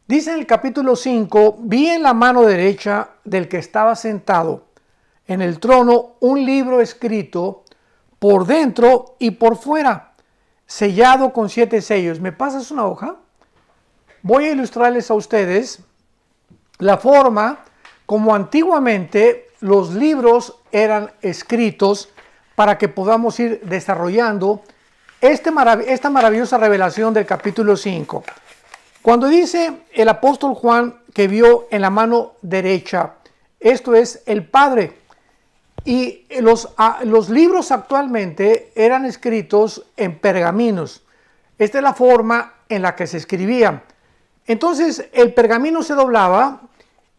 Dice 0.08 0.32
en 0.32 0.40
el 0.40 0.48
capítulo 0.48 0.96
5, 0.96 1.58
vi 1.60 1.90
en 1.90 2.02
la 2.02 2.14
mano 2.14 2.44
derecha 2.44 3.10
del 3.26 3.50
que 3.50 3.58
estaba 3.58 3.96
sentado 3.96 4.64
en 5.28 5.42
el 5.42 5.60
trono 5.60 6.16
un 6.22 6.46
libro 6.46 6.80
escrito 6.80 7.66
por 8.18 8.48
dentro 8.48 9.18
y 9.20 9.32
por 9.32 9.58
fuera, 9.58 10.14
sellado 10.66 11.34
con 11.34 11.50
siete 11.50 11.82
sellos. 11.82 12.22
¿Me 12.22 12.32
pasas 12.32 12.72
una 12.72 12.86
hoja? 12.86 13.18
Voy 14.22 14.46
a 14.46 14.52
ilustrarles 14.52 15.12
a 15.12 15.16
ustedes 15.16 15.82
la 16.80 16.98
forma 16.98 17.66
como 18.06 18.34
antiguamente 18.34 19.50
los 19.60 19.94
libros 19.94 20.60
eran 20.72 21.12
escritos 21.22 22.10
para 22.56 22.78
que 22.78 22.88
podamos 22.88 23.38
ir 23.42 23.60
desarrollando 23.66 24.62
este 25.22 25.52
esta 25.88 26.10
maravillosa 26.10 26.58
revelación 26.58 27.14
del 27.14 27.26
capítulo 27.26 27.76
5. 27.76 28.24
Cuando 29.02 29.28
dice 29.28 29.84
el 29.94 30.10
apóstol 30.10 30.54
Juan 30.54 31.00
que 31.14 31.28
vio 31.28 31.68
en 31.72 31.82
la 31.82 31.90
mano 31.90 32.34
derecha, 32.42 33.14
esto 33.60 33.96
es 33.96 34.22
el 34.26 34.46
Padre. 34.46 34.94
Y 35.86 36.26
los, 36.42 36.70
los 37.06 37.30
libros 37.30 37.72
actualmente 37.72 38.72
eran 38.76 39.06
escritos 39.06 39.86
en 39.96 40.20
pergaminos. 40.20 41.04
Esta 41.58 41.78
es 41.80 41.84
la 41.84 41.94
forma 41.94 42.54
en 42.70 42.82
la 42.82 42.96
que 42.96 43.08
se 43.08 43.18
escribían. 43.18 43.82
Entonces 44.46 45.10
el 45.14 45.34
pergamino 45.34 45.82
se 45.84 45.94
doblaba 45.94 46.62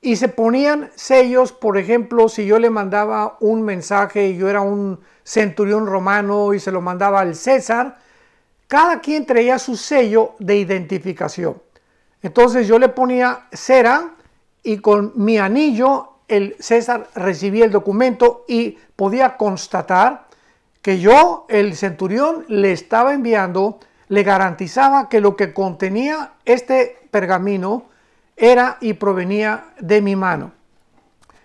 y 0.00 0.16
se 0.16 0.28
ponían 0.28 0.90
sellos, 0.94 1.52
por 1.52 1.76
ejemplo, 1.76 2.28
si 2.28 2.46
yo 2.46 2.58
le 2.58 2.70
mandaba 2.70 3.36
un 3.40 3.62
mensaje 3.62 4.28
y 4.28 4.36
yo 4.36 4.48
era 4.48 4.60
un 4.60 5.00
centurión 5.24 5.86
romano 5.86 6.54
y 6.54 6.60
se 6.60 6.70
lo 6.70 6.80
mandaba 6.80 7.20
al 7.20 7.34
César, 7.34 7.98
cada 8.68 9.00
quien 9.00 9.26
traía 9.26 9.58
su 9.58 9.76
sello 9.76 10.34
de 10.38 10.56
identificación. 10.56 11.60
Entonces 12.22 12.68
yo 12.68 12.78
le 12.78 12.88
ponía 12.88 13.46
cera 13.52 14.14
y 14.62 14.78
con 14.78 15.12
mi 15.16 15.38
anillo 15.38 16.12
el 16.28 16.56
César 16.60 17.08
recibía 17.14 17.64
el 17.64 17.72
documento 17.72 18.44
y 18.46 18.78
podía 18.94 19.36
constatar 19.36 20.28
que 20.82 21.00
yo, 21.00 21.46
el 21.48 21.74
centurión, 21.74 22.44
le 22.48 22.72
estaba 22.72 23.14
enviando, 23.14 23.80
le 24.08 24.22
garantizaba 24.22 25.08
que 25.08 25.20
lo 25.20 25.36
que 25.36 25.52
contenía 25.52 26.32
este 26.44 26.98
pergamino 27.10 27.86
era 28.38 28.78
y 28.80 28.94
provenía 28.94 29.66
de 29.80 30.00
mi 30.00 30.16
mano. 30.16 30.52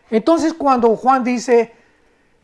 Entonces 0.10 0.54
cuando 0.54 0.96
Juan 0.96 1.24
dice 1.24 1.74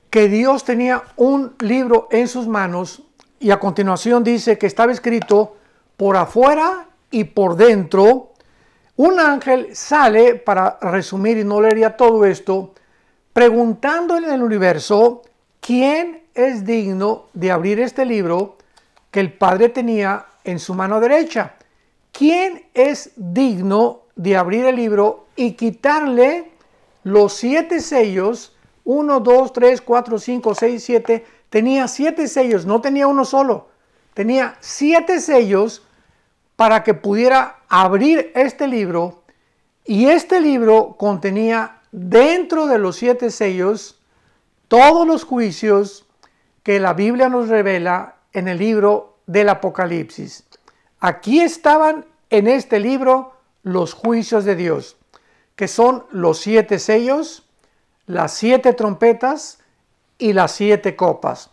que 0.09 0.27
Dios 0.27 0.63
tenía 0.63 1.03
un 1.17 1.53
libro 1.59 2.07
en 2.11 2.27
sus 2.27 2.47
manos 2.47 3.03
y 3.39 3.51
a 3.51 3.59
continuación 3.59 4.23
dice 4.23 4.57
que 4.57 4.65
estaba 4.65 4.91
escrito 4.91 5.55
por 5.95 6.17
afuera 6.17 6.87
y 7.11 7.25
por 7.25 7.55
dentro, 7.55 8.33
un 8.95 9.19
ángel 9.19 9.75
sale, 9.75 10.35
para 10.35 10.77
resumir 10.81 11.37
y 11.37 11.43
no 11.43 11.61
leería 11.61 11.95
todo 11.95 12.25
esto, 12.25 12.73
preguntándole 13.31 14.27
en 14.27 14.33
el 14.33 14.43
universo 14.43 15.21
quién 15.61 16.23
es 16.33 16.65
digno 16.65 17.27
de 17.33 17.51
abrir 17.51 17.79
este 17.79 18.05
libro 18.05 18.57
que 19.11 19.19
el 19.19 19.31
Padre 19.31 19.69
tenía 19.69 20.25
en 20.43 20.59
su 20.59 20.73
mano 20.73 20.99
derecha. 20.99 21.55
¿Quién 22.11 22.65
es 22.73 23.11
digno 23.15 24.01
de 24.19 24.35
abrir 24.35 24.65
el 24.65 24.75
libro 24.75 25.27
y 25.37 25.53
quitarle 25.53 26.51
los 27.03 27.33
siete 27.33 27.79
sellos? 27.79 28.53
1, 28.83 29.21
2, 29.21 29.53
3, 29.53 29.81
4, 29.81 30.19
5, 30.19 30.55
6, 30.55 30.83
7. 30.83 31.25
Tenía 31.49 31.87
siete 31.87 32.27
sellos, 32.27 32.65
no 32.65 32.81
tenía 32.81 33.07
uno 33.07 33.23
solo. 33.23 33.69
Tenía 34.13 34.57
siete 34.59 35.21
sellos 35.21 35.87
para 36.57 36.83
que 36.83 36.93
pudiera 36.93 37.59
abrir 37.69 38.33
este 38.35 38.67
libro. 38.67 39.23
Y 39.85 40.07
este 40.07 40.41
libro 40.41 40.97
contenía 40.97 41.79
dentro 41.93 42.67
de 42.67 42.77
los 42.77 42.97
siete 42.97 43.31
sellos 43.31 44.01
todos 44.67 45.07
los 45.07 45.23
juicios 45.23 46.05
que 46.63 46.81
la 46.81 46.91
Biblia 46.91 47.29
nos 47.29 47.47
revela 47.47 48.15
en 48.33 48.49
el 48.49 48.57
libro 48.57 49.19
del 49.27 49.47
Apocalipsis. 49.47 50.43
Aquí 50.99 51.39
estaban 51.39 52.05
en 52.29 52.47
este 52.47 52.81
libro 52.81 53.38
los 53.63 53.93
juicios 53.93 54.45
de 54.45 54.55
Dios, 54.55 54.97
que 55.55 55.67
son 55.67 56.05
los 56.11 56.39
siete 56.39 56.79
sellos, 56.79 57.43
las 58.05 58.33
siete 58.33 58.73
trompetas 58.73 59.59
y 60.17 60.33
las 60.33 60.51
siete 60.51 60.95
copas. 60.95 61.51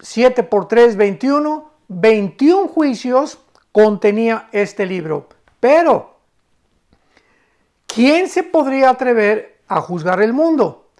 7 0.00 0.44
por 0.44 0.68
3, 0.68 0.96
21, 0.96 1.70
21 1.88 2.68
juicios 2.68 3.38
contenía 3.72 4.48
este 4.52 4.86
libro. 4.86 5.28
Pero, 5.58 6.18
¿quién 7.86 8.28
se 8.28 8.44
podría 8.44 8.90
atrever 8.90 9.58
a 9.66 9.80
juzgar 9.80 10.22
el 10.22 10.32
mundo? 10.32 10.90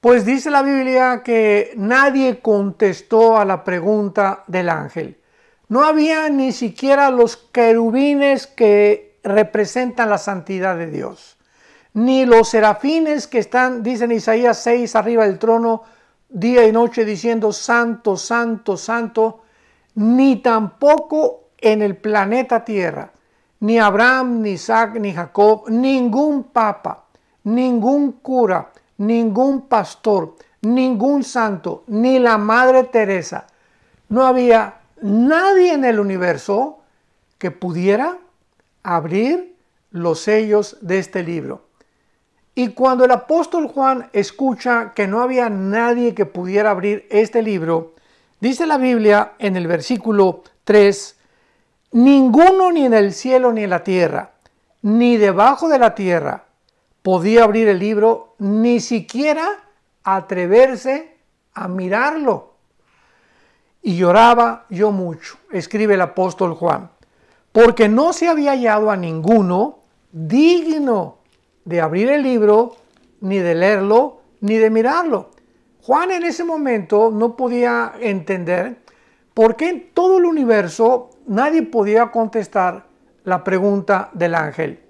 Pues 0.00 0.26
dice 0.26 0.50
la 0.50 0.62
Biblia 0.62 1.22
que 1.24 1.72
nadie 1.76 2.40
contestó 2.40 3.38
a 3.38 3.46
la 3.46 3.64
pregunta 3.64 4.44
del 4.46 4.68
ángel. 4.68 5.18
No 5.68 5.82
había 5.82 6.28
ni 6.28 6.52
siquiera 6.52 7.10
los 7.10 7.38
querubines 7.38 8.46
que 8.46 9.13
representan 9.24 10.10
la 10.10 10.18
santidad 10.18 10.76
de 10.76 10.90
Dios, 10.90 11.36
ni 11.94 12.26
los 12.26 12.50
serafines 12.50 13.26
que 13.26 13.38
están, 13.38 13.82
dicen 13.82 14.12
Isaías 14.12 14.58
6, 14.62 14.94
arriba 14.96 15.24
del 15.24 15.38
trono, 15.38 15.82
día 16.28 16.66
y 16.66 16.72
noche 16.72 17.04
diciendo 17.04 17.52
santo, 17.52 18.16
santo, 18.16 18.76
santo, 18.76 19.42
ni 19.94 20.36
tampoco 20.36 21.44
en 21.58 21.80
el 21.82 21.96
planeta 21.96 22.64
Tierra, 22.64 23.10
ni 23.60 23.78
Abraham, 23.78 24.42
ni 24.42 24.50
Isaac, 24.50 24.96
ni 25.00 25.12
Jacob, 25.12 25.70
ningún 25.70 26.44
papa, 26.44 27.04
ningún 27.44 28.12
cura, 28.12 28.70
ningún 28.98 29.62
pastor, 29.62 30.36
ningún 30.60 31.24
santo, 31.24 31.84
ni 31.86 32.18
la 32.18 32.36
Madre 32.36 32.84
Teresa. 32.84 33.46
No 34.08 34.26
había 34.26 34.80
nadie 35.00 35.72
en 35.72 35.84
el 35.84 35.98
universo 35.98 36.80
que 37.38 37.50
pudiera 37.50 38.18
abrir 38.84 39.56
los 39.90 40.20
sellos 40.20 40.76
de 40.80 40.98
este 40.98 41.24
libro. 41.24 41.66
Y 42.54 42.68
cuando 42.68 43.04
el 43.04 43.10
apóstol 43.10 43.66
Juan 43.66 44.08
escucha 44.12 44.92
que 44.94 45.08
no 45.08 45.20
había 45.20 45.48
nadie 45.48 46.14
que 46.14 46.26
pudiera 46.26 46.70
abrir 46.70 47.08
este 47.10 47.42
libro, 47.42 47.94
dice 48.38 48.66
la 48.66 48.78
Biblia 48.78 49.32
en 49.40 49.56
el 49.56 49.66
versículo 49.66 50.44
3, 50.62 51.16
ninguno 51.92 52.70
ni 52.70 52.86
en 52.86 52.94
el 52.94 53.12
cielo 53.12 53.52
ni 53.52 53.64
en 53.64 53.70
la 53.70 53.82
tierra, 53.82 54.30
ni 54.82 55.16
debajo 55.16 55.68
de 55.68 55.80
la 55.80 55.96
tierra, 55.96 56.44
podía 57.02 57.44
abrir 57.44 57.66
el 57.68 57.80
libro, 57.80 58.34
ni 58.38 58.78
siquiera 58.78 59.48
atreverse 60.04 61.16
a 61.54 61.66
mirarlo. 61.66 62.54
Y 63.82 63.96
lloraba 63.96 64.66
yo 64.70 64.92
mucho, 64.92 65.36
escribe 65.50 65.94
el 65.94 66.00
apóstol 66.00 66.54
Juan, 66.54 66.90
porque 67.54 67.88
no 67.88 68.12
se 68.12 68.28
había 68.28 68.50
hallado 68.50 68.90
a 68.90 68.96
ninguno 68.98 69.78
digno 70.12 71.20
de 71.64 71.80
abrir 71.80 72.10
el 72.10 72.22
libro, 72.22 72.76
ni 73.22 73.38
de 73.38 73.54
leerlo, 73.54 74.20
ni 74.42 74.58
de 74.58 74.68
mirarlo. 74.68 75.30
Juan 75.80 76.10
en 76.10 76.24
ese 76.24 76.44
momento 76.44 77.10
no 77.10 77.34
podía 77.34 77.94
entender 77.98 78.82
por 79.32 79.56
qué 79.56 79.70
en 79.70 79.94
todo 79.94 80.18
el 80.18 80.26
universo 80.26 81.08
nadie 81.26 81.62
podía 81.62 82.10
contestar 82.10 82.84
la 83.24 83.42
pregunta 83.42 84.10
del 84.12 84.34
ángel. 84.34 84.80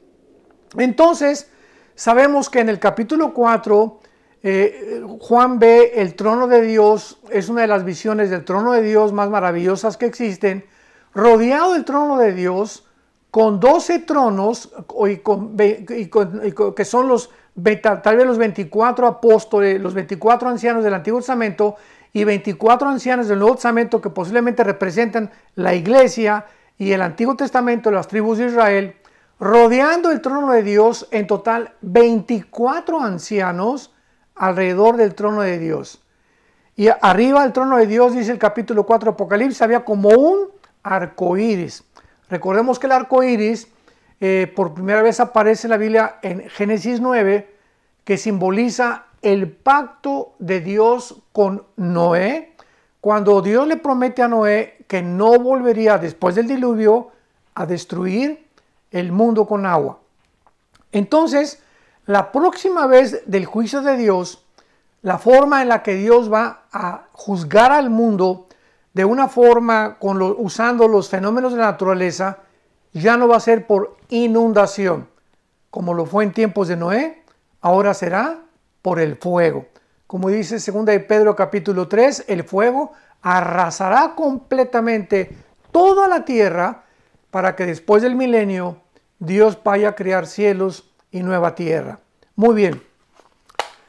Entonces, 0.77 1.49
Sabemos 1.97 2.51
que 2.51 2.59
en 2.59 2.69
el 2.69 2.81
capítulo 2.81 3.33
4 3.33 4.01
eh, 4.43 5.03
Juan 5.21 5.61
ve 5.61 5.93
el 5.95 6.17
trono 6.17 6.49
de 6.49 6.61
Dios, 6.63 7.21
es 7.31 7.49
una 7.49 7.63
de 7.63 7.69
las 7.69 7.85
visiones 7.85 8.31
del 8.31 8.45
trono 8.45 8.73
de 8.73 8.83
Dios 8.83 9.13
más 9.13 9.31
maravillosas 9.31 9.97
que 9.97 10.07
existen, 10.07 10.65
rodeado 11.15 11.75
del 11.75 11.85
trono 11.85 12.19
de 12.19 12.33
Dios 12.33 12.87
con 13.31 13.61
12 13.61 14.01
tronos 14.01 14.71
que 16.77 16.85
son 16.85 17.09
los 17.09 17.31
tal 17.83 18.17
vez 18.17 18.27
los 18.27 18.39
24 18.39 19.07
apóstoles, 19.07 19.81
los 19.81 19.95
24 19.95 20.49
ancianos 20.49 20.85
del 20.85 20.95
Antiguo 20.95 21.21
Testamento 21.21 21.77
y 22.13 22.25
24 22.25 22.89
ancianos 22.89 23.29
del 23.29 23.39
Nuevo 23.39 23.55
Testamento 23.55 24.01
que 24.01 24.11
posiblemente 24.11 24.65
representan 24.65 25.31
la 25.55 25.75
iglesia 25.75 26.47
y 26.79 26.93
el 26.93 27.03
Antiguo 27.03 27.37
Testamento, 27.37 27.91
las 27.91 28.09
tribus 28.09 28.39
de 28.39 28.47
Israel 28.47 28.97
rodeando 29.39 30.11
el 30.11 30.21
trono 30.21 30.53
de 30.53 30.63
Dios, 30.63 31.09
en 31.11 31.27
total 31.27 31.75
24 31.83 33.01
ancianos 33.01 33.93
alrededor 34.35 34.97
del 34.97 35.15
trono 35.15 35.43
de 35.43 35.59
Dios. 35.59 36.03
Y 36.77 36.89
arriba 36.89 37.43
del 37.43 37.53
trono 37.53 37.77
de 37.77 37.87
Dios, 37.87 38.15
dice 38.15 38.33
el 38.33 38.39
capítulo 38.39 38.85
4 38.85 39.11
de 39.11 39.15
Apocalipsis, 39.15 39.63
había 39.63 39.85
como 39.85 40.09
un 40.09 40.54
arco 40.85 41.37
iris. 41.37 41.83
Recordemos 42.29 42.79
que 42.79 42.87
el 42.87 42.93
arco 42.93 43.23
iris 43.25 43.69
eh, 44.21 44.53
por 44.55 44.75
primera 44.75 45.03
vez 45.03 45.19
aparece 45.19 45.67
en 45.67 45.73
la 45.73 45.77
Biblia 45.77 46.19
en 46.23 46.49
Génesis 46.49 47.01
9, 47.01 47.53
que 48.05 48.17
simboliza 48.17 49.07
el 49.23 49.51
pacto 49.51 50.35
de 50.39 50.61
Dios 50.61 51.23
con 51.33 51.67
Noé, 51.77 52.55
cuando 53.01 53.43
Dios 53.43 53.67
le 53.67 53.77
promete 53.77 54.23
a 54.23 54.29
Noé 54.29 54.85
que 54.87 55.03
no 55.03 55.39
volvería 55.39 55.99
después 55.99 56.35
del 56.35 56.47
diluvio 56.47 57.11
a 57.55 57.67
destruir 57.67 58.47
el 58.91 59.13
mundo 59.13 59.47
con 59.47 59.67
agua. 59.67 59.99
Entonces, 60.93 61.63
la 62.07 62.33
próxima 62.33 62.87
vez 62.87 63.23
del 63.27 63.47
juicio 63.47 63.83
de 63.83 63.97
Dios, 63.97 64.45
la 65.03 65.19
forma 65.19 65.63
en 65.63 65.69
la 65.69 65.83
que 65.83 65.95
Dios 65.95 66.33
va 66.33 66.65
a 66.73 67.09
juzgar 67.13 67.73
al 67.73 67.91
mundo 67.91 68.47
de 68.95 69.05
una 69.05 69.29
forma 69.29 69.99
usando 70.01 70.89
los 70.89 71.09
fenómenos 71.09 71.53
de 71.53 71.59
la 71.59 71.73
naturaleza, 71.73 72.39
ya 72.93 73.17
no 73.17 73.29
va 73.29 73.37
a 73.37 73.41
ser 73.41 73.67
por 73.67 73.97
inundación, 74.09 75.09
como 75.71 75.95
lo 75.95 76.07
fue 76.07 76.25
en 76.25 76.33
tiempos 76.33 76.69
de 76.69 76.77
Noé, 76.77 77.25
ahora 77.61 77.93
será 77.93 78.39
por 78.81 79.01
el 79.01 79.17
fuego. 79.17 79.67
Como 80.07 80.29
dice 80.29 80.59
2 80.59 80.85
de 80.87 81.01
Pedro 81.01 81.35
capítulo 81.35 81.89
3, 81.89 82.27
el 82.29 82.45
fuego 82.45 82.93
arrasará 83.21 84.15
completamente 84.15 85.37
toda 85.73 86.07
la 86.07 86.25
tierra 86.25 86.85
para 87.31 87.57
que 87.57 87.67
después 87.67 88.03
del 88.03 88.15
milenio 88.15 88.77
Dios 89.19 89.59
vaya 89.65 89.89
a 89.89 89.95
crear 89.97 90.27
cielos 90.29 90.93
y 91.11 91.23
nueva 91.23 91.57
tierra. 91.57 91.99
Muy 92.37 92.55
bien. 92.55 92.83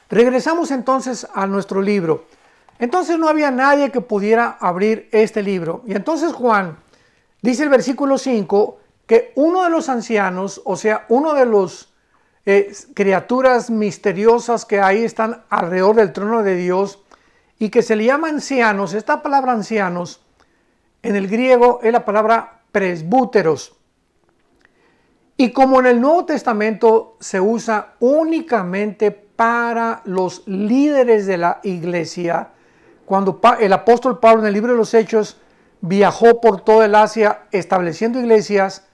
Regresamos 0.09 0.71
entonces 0.71 1.27
a 1.33 1.45
nuestro 1.45 1.81
libro. 1.81 2.25
Entonces 2.79 3.17
no 3.17 3.29
había 3.29 3.51
nadie 3.51 3.91
que 3.91 4.01
pudiera 4.01 4.57
abrir 4.59 5.09
este 5.11 5.41
libro. 5.41 5.83
Y 5.85 5.93
entonces 5.93 6.33
Juan 6.33 6.77
dice 7.41 7.63
el 7.63 7.69
versículo 7.69 8.17
5 8.17 8.79
que 9.05 9.31
uno 9.35 9.63
de 9.63 9.69
los 9.69 9.87
ancianos, 9.89 10.61
o 10.65 10.75
sea, 10.75 11.05
uno 11.09 11.33
de 11.33 11.45
los 11.45 11.93
eh, 12.45 12.73
criaturas 12.93 13.69
misteriosas 13.69 14.65
que 14.65 14.81
ahí 14.81 15.03
están 15.03 15.43
alrededor 15.49 15.95
del 15.95 16.13
trono 16.13 16.43
de 16.43 16.55
Dios 16.55 17.01
y 17.59 17.69
que 17.69 17.81
se 17.81 17.95
le 17.95 18.05
llama 18.05 18.29
ancianos, 18.29 18.93
esta 18.93 19.21
palabra 19.21 19.53
ancianos 19.53 20.21
en 21.01 21.15
el 21.15 21.27
griego 21.27 21.79
es 21.83 21.93
la 21.93 22.03
palabra 22.03 22.61
presbúteros. 22.71 23.75
Y 25.37 25.51
como 25.51 25.79
en 25.79 25.85
el 25.85 26.01
Nuevo 26.01 26.25
Testamento 26.25 27.17
se 27.19 27.39
usa 27.39 27.93
únicamente 27.99 29.11
para 29.11 30.01
los 30.05 30.47
líderes 30.47 31.25
de 31.25 31.37
la 31.37 31.59
iglesia, 31.63 32.51
cuando 33.05 33.39
el 33.59 33.73
apóstol 33.73 34.19
Pablo 34.19 34.41
en 34.41 34.47
el 34.47 34.53
libro 34.53 34.71
de 34.71 34.77
los 34.77 34.93
Hechos 34.93 35.37
viajó 35.81 36.41
por 36.41 36.61
toda 36.61 36.85
el 36.85 36.95
Asia 36.95 37.43
estableciendo 37.51 38.19
iglesias, 38.19 38.87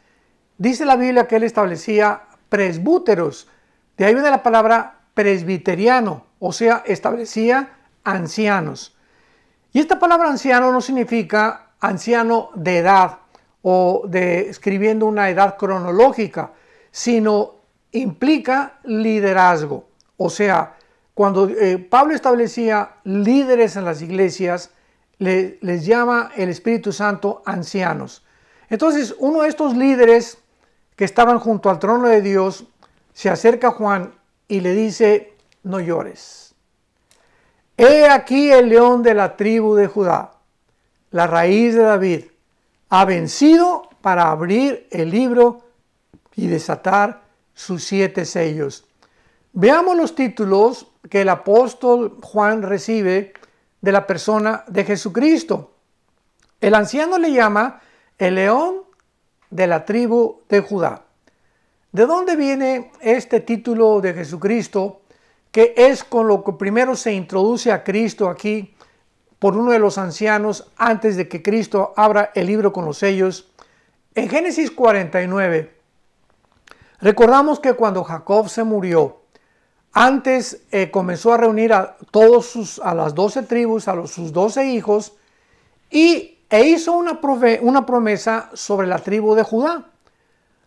dice 0.58 0.86
la 0.86 0.96
Biblia 0.96 1.28
que 1.28 1.38
él 1.38 1.44
establecía 1.44 2.24
presbúteros. 2.50 3.48
De 3.98 4.06
ahí 4.06 4.14
viene 4.14 4.30
la 4.30 4.44
palabra 4.44 5.00
presbiteriano, 5.14 6.26
o 6.40 6.52
sea, 6.52 6.84
establecía 6.86 7.78
ancianos. 8.04 8.98
Y 9.74 9.80
esta 9.80 10.00
palabra 10.00 10.30
anciano 10.30 10.72
no 10.72 10.82
significa 10.82 11.72
anciano 11.80 12.50
de 12.56 12.80
edad, 12.80 13.20
o 13.62 14.04
de 14.08 14.50
escribiendo 14.50 15.06
una 15.06 15.30
edad 15.30 15.56
cronológica, 15.58 16.52
sino 16.92 17.56
implica 17.92 18.80
liderazgo. 18.84 19.88
O 20.18 20.30
sea, 20.30 20.76
cuando 21.22 21.48
eh, 21.48 21.78
Pablo 21.78 22.16
establecía 22.16 22.94
líderes 23.04 23.76
en 23.76 23.86
las 23.86 24.02
iglesias, 24.02 24.72
les 25.20 25.86
llama 25.86 26.32
el 26.36 26.50
Espíritu 26.50 26.92
Santo 26.92 27.44
ancianos. 27.46 28.26
Entonces, 28.72 29.14
uno 29.20 29.44
de 29.44 29.50
estos 29.50 29.78
líderes 29.78 30.40
que 30.96 31.06
estaban 31.06 31.38
junto 31.38 31.70
al 31.70 31.78
trono 31.78 32.08
de 32.08 32.24
Dios 32.24 32.66
se 33.14 33.30
acerca 33.30 33.68
a 33.68 33.72
Juan 33.74 34.16
y 34.48 34.62
le 34.62 34.74
dice, 34.74 35.36
no 35.62 35.80
llores. 35.80 36.56
He 37.78 38.08
aquí 38.08 38.52
el 38.52 38.70
león 38.70 39.04
de 39.04 39.14
la 39.14 39.38
tribu 39.38 39.76
de 39.76 39.86
Judá, 39.86 40.32
la 41.12 41.28
raíz 41.28 41.76
de 41.76 41.84
David 41.84 42.24
ha 42.90 43.06
vencido 43.06 43.88
para 44.02 44.32
abrir 44.32 44.88
el 44.90 45.12
libro 45.12 45.62
y 46.36 46.48
desatar 46.48 47.22
sus 47.54 47.84
siete 47.84 48.26
sellos. 48.26 48.86
Veamos 49.54 49.98
los 49.98 50.16
títulos 50.16 50.88
que 51.10 51.22
el 51.22 51.30
apóstol 51.30 52.18
Juan 52.22 52.62
recibe 52.62 53.34
de 53.82 53.92
la 53.92 54.08
persona 54.08 54.64
de 54.68 54.86
Jesucristo. 54.86 55.72
El 56.62 56.74
anciano 56.74 57.18
le 57.18 57.34
llama 57.34 57.82
el 58.18 58.36
león 58.36 58.84
de 59.50 59.68
la 59.68 59.84
tribu 59.84 60.42
de 60.48 60.62
Judá. 60.62 61.04
¿De 61.92 62.06
dónde 62.06 62.38
viene 62.38 62.92
este 63.02 63.42
título 63.42 64.00
de 64.00 64.14
Jesucristo? 64.14 65.02
Que 65.52 65.74
es 65.76 66.06
con 66.06 66.28
lo 66.28 66.46
que 66.46 66.54
primero 66.54 66.96
se 66.96 67.12
introduce 67.12 67.74
a 67.74 67.84
Cristo 67.84 68.30
aquí 68.30 68.74
por 69.38 69.58
uno 69.58 69.72
de 69.72 69.80
los 69.80 69.98
ancianos 69.98 70.72
antes 70.78 71.18
de 71.18 71.28
que 71.28 71.42
Cristo 71.42 71.94
abra 71.98 72.32
el 72.36 72.48
libro 72.48 72.72
con 72.72 72.86
los 72.86 73.00
sellos. 73.00 73.52
En 74.16 74.30
Génesis 74.30 74.72
49, 74.72 75.76
recordamos 77.00 77.60
que 77.60 77.74
cuando 77.74 78.04
Jacob 78.06 78.48
se 78.48 78.64
murió, 78.64 79.21
antes 79.94 80.62
eh, 80.72 80.90
comenzó 80.92 81.34
a 81.34 81.38
reunir 81.38 81.74
a 81.74 81.98
todos 82.12 82.48
sus, 82.48 82.80
a 82.80 82.94
las 82.94 83.14
doce 83.14 83.44
tribus, 83.44 83.88
a 83.88 83.96
los, 83.96 84.12
sus 84.12 84.32
doce 84.32 84.66
hijos, 84.66 85.14
y, 85.90 86.40
e 86.50 86.66
hizo 86.66 86.94
una, 86.94 87.20
una, 87.62 87.86
promesa 87.86 88.50
sobre 88.54 88.88
la 88.88 89.00
tribu 89.00 89.36
de 89.36 89.44
Judá. 89.44 89.86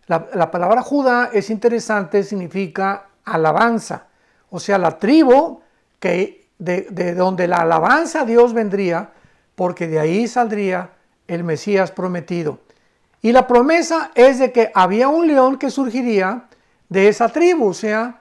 La, 0.06 0.28
la 0.34 0.50
palabra 0.50 0.82
Judá 0.82 1.30
es 1.32 1.50
interesante, 1.50 2.22
significa 2.22 3.06
alabanza. 3.24 4.06
O 4.50 4.60
sea, 4.60 4.78
la 4.78 4.98
tribu 4.98 5.60
que 5.98 6.44
de, 6.58 7.14
donde 7.14 7.48
la 7.48 7.58
alabanza 7.58 8.22
a 8.22 8.24
Dios 8.24 8.52
vendría, 8.52 9.10
porque 9.54 9.86
de 9.86 10.00
ahí 10.00 10.28
saldría 10.28 10.90
el 11.28 11.44
Mesías 11.44 11.90
prometido. 11.90 12.58
Y 13.22 13.32
la 13.32 13.46
promesa 13.46 14.10
es 14.14 14.38
de 14.38 14.52
que 14.52 14.70
había 14.74 15.08
un 15.08 15.26
león 15.26 15.58
que 15.58 15.70
surgiría 15.70 16.44
de 16.88 17.08
esa 17.08 17.28
tribu, 17.28 17.68
o 17.68 17.74
sea, 17.74 18.20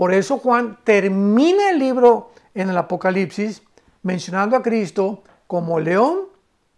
por 0.00 0.14
eso 0.14 0.38
Juan 0.38 0.78
termina 0.82 1.68
el 1.68 1.78
libro 1.78 2.30
en 2.54 2.70
el 2.70 2.78
Apocalipsis 2.78 3.62
mencionando 4.02 4.56
a 4.56 4.62
Cristo 4.62 5.22
como 5.46 5.78
león 5.78 6.20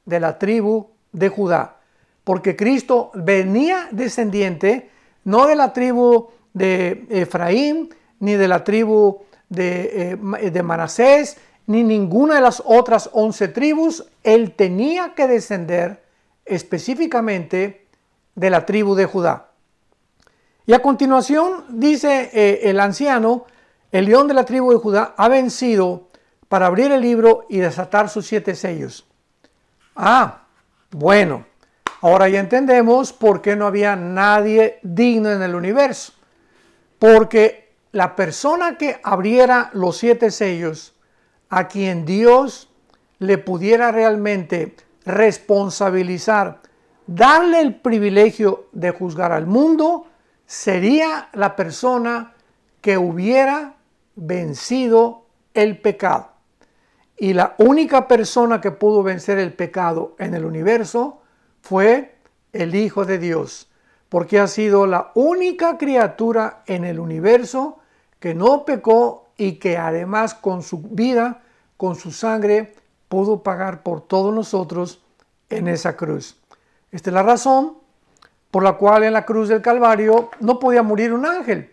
de 0.05 0.19
la 0.19 0.41
tribu 0.41 0.89
de 1.13 1.29
Judá, 1.29 1.77
porque 2.25 2.57
Cristo 2.57 3.13
venía 3.15 3.87
descendiente 3.93 4.91
no 5.23 5.47
de 5.47 5.55
la 5.55 5.73
tribu 5.73 6.31
de 6.53 7.07
Efraín, 7.11 7.91
ni 8.19 8.33
de 8.33 8.49
la 8.49 8.65
tribu 8.65 9.21
de, 9.49 10.19
eh, 10.41 10.51
de 10.51 10.63
Manasés, 10.65 11.37
ni 11.69 11.85
ninguna 11.85 12.35
de 12.35 12.41
las 12.41 12.61
otras 12.67 13.09
once 13.13 13.47
tribus, 13.47 14.05
él 14.25 14.51
tenía 14.57 15.15
que 15.15 15.29
descender 15.29 16.03
específicamente 16.45 17.87
de 18.35 18.51
la 18.51 18.67
tribu 18.67 18.97
de 18.97 19.07
Judá. 19.07 19.52
Y 20.67 20.73
a 20.73 20.81
continuación 20.81 21.65
dice 21.69 22.31
eh, 22.33 22.61
el 22.71 22.79
anciano, 22.79 23.47
el 23.91 24.07
león 24.07 24.29
de 24.29 24.35
la 24.35 24.45
tribu 24.45 24.73
de 24.73 24.79
Judá 24.79 25.15
ha 25.17 25.29
vencido 25.29 26.09
para 26.49 26.67
abrir 26.67 26.93
el 26.93 27.01
libro 27.01 27.47
y 27.49 27.59
desatar 27.59 28.09
sus 28.09 28.27
siete 28.27 28.55
sellos. 28.55 29.07
Ah, 29.97 30.45
bueno, 30.91 31.47
ahora 32.01 32.29
ya 32.29 32.41
entendemos 32.41 33.13
por 33.13 33.43
qué 33.43 33.57
no 33.57 33.67
había 33.67 33.97
nadie 33.97 34.79
digno 34.83 35.31
en 35.31 35.43
el 35.43 35.55
universo. 35.55 36.13
Porque 36.99 37.73
la 37.91 38.15
persona 38.15 38.79
que 38.79 39.01
abriera 39.03 39.71
los 39.73 39.97
siete 39.97 40.31
sellos, 40.31 40.95
a 41.49 41.69
quien 41.69 42.05
Dios 42.07 42.71
le 43.19 43.39
pudiera 43.39 43.91
realmente 43.93 44.77
responsabilizar, 45.05 46.61
darle 47.07 47.61
el 47.61 47.75
privilegio 47.75 48.69
de 48.73 48.91
juzgar 48.91 49.33
al 49.33 49.47
mundo, 49.47 50.07
sería 50.53 51.31
la 51.33 51.57
persona 51.57 52.35
que 52.83 52.99
hubiera 52.99 53.77
vencido 54.17 55.25
el 55.55 55.81
pecado. 55.81 56.29
Y 57.17 57.33
la 57.33 57.55
única 57.57 58.07
persona 58.07 58.61
que 58.61 58.71
pudo 58.71 59.03
vencer 59.03 59.39
el 59.39 59.55
pecado 59.55 60.15
en 60.19 60.35
el 60.35 60.45
universo 60.45 61.23
fue 61.63 62.17
el 62.53 62.75
Hijo 62.75 63.07
de 63.07 63.17
Dios, 63.17 63.71
porque 64.11 64.41
ha 64.41 64.47
sido 64.47 64.87
la 64.87 65.11
única 65.15 65.79
criatura 65.79 66.63
en 66.67 66.85
el 66.85 67.01
universo 67.01 67.79
que 68.21 68.35
no 68.35 68.67
pecó 68.67 69.31
y 69.39 69.53
que 69.53 69.79
además 69.79 70.35
con 70.35 70.63
su 70.63 70.83
vida, 70.83 71.41
con 71.79 71.97
su 71.97 72.11
sangre, 72.11 72.75
pudo 73.09 73.43
pagar 73.43 73.83
por 73.83 74.03
todos 74.03 74.35
nosotros 74.35 75.03
en 75.49 75.67
esa 75.67 75.97
cruz. 75.97 76.39
Esta 76.91 77.09
es 77.09 77.15
la 77.15 77.23
razón 77.23 77.82
por 78.53 78.63
la 78.63 78.75
cual 78.75 79.03
en 79.03 79.15
la 79.15 79.25
cruz 79.25 79.49
del 79.49 79.63
Calvario 79.63 80.31
no 80.39 80.61
podía 80.61 80.85
morir 80.85 81.13
un 81.13 81.27
ángel. 81.27 81.73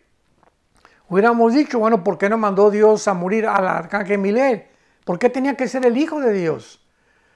Hubiéramos 1.07 1.53
dicho, 1.53 1.77
bueno, 1.77 2.03
¿por 2.03 2.17
qué 2.17 2.27
no 2.27 2.39
mandó 2.39 2.71
Dios 2.71 3.07
a 3.07 3.13
morir 3.13 3.45
al 3.45 3.67
arcángel 3.67 4.17
Miguel? 4.17 4.63
¿Por 5.05 5.19
qué 5.19 5.29
tenía 5.29 5.55
que 5.55 5.67
ser 5.67 5.85
el 5.85 5.95
Hijo 5.95 6.19
de 6.19 6.33
Dios? 6.33 6.83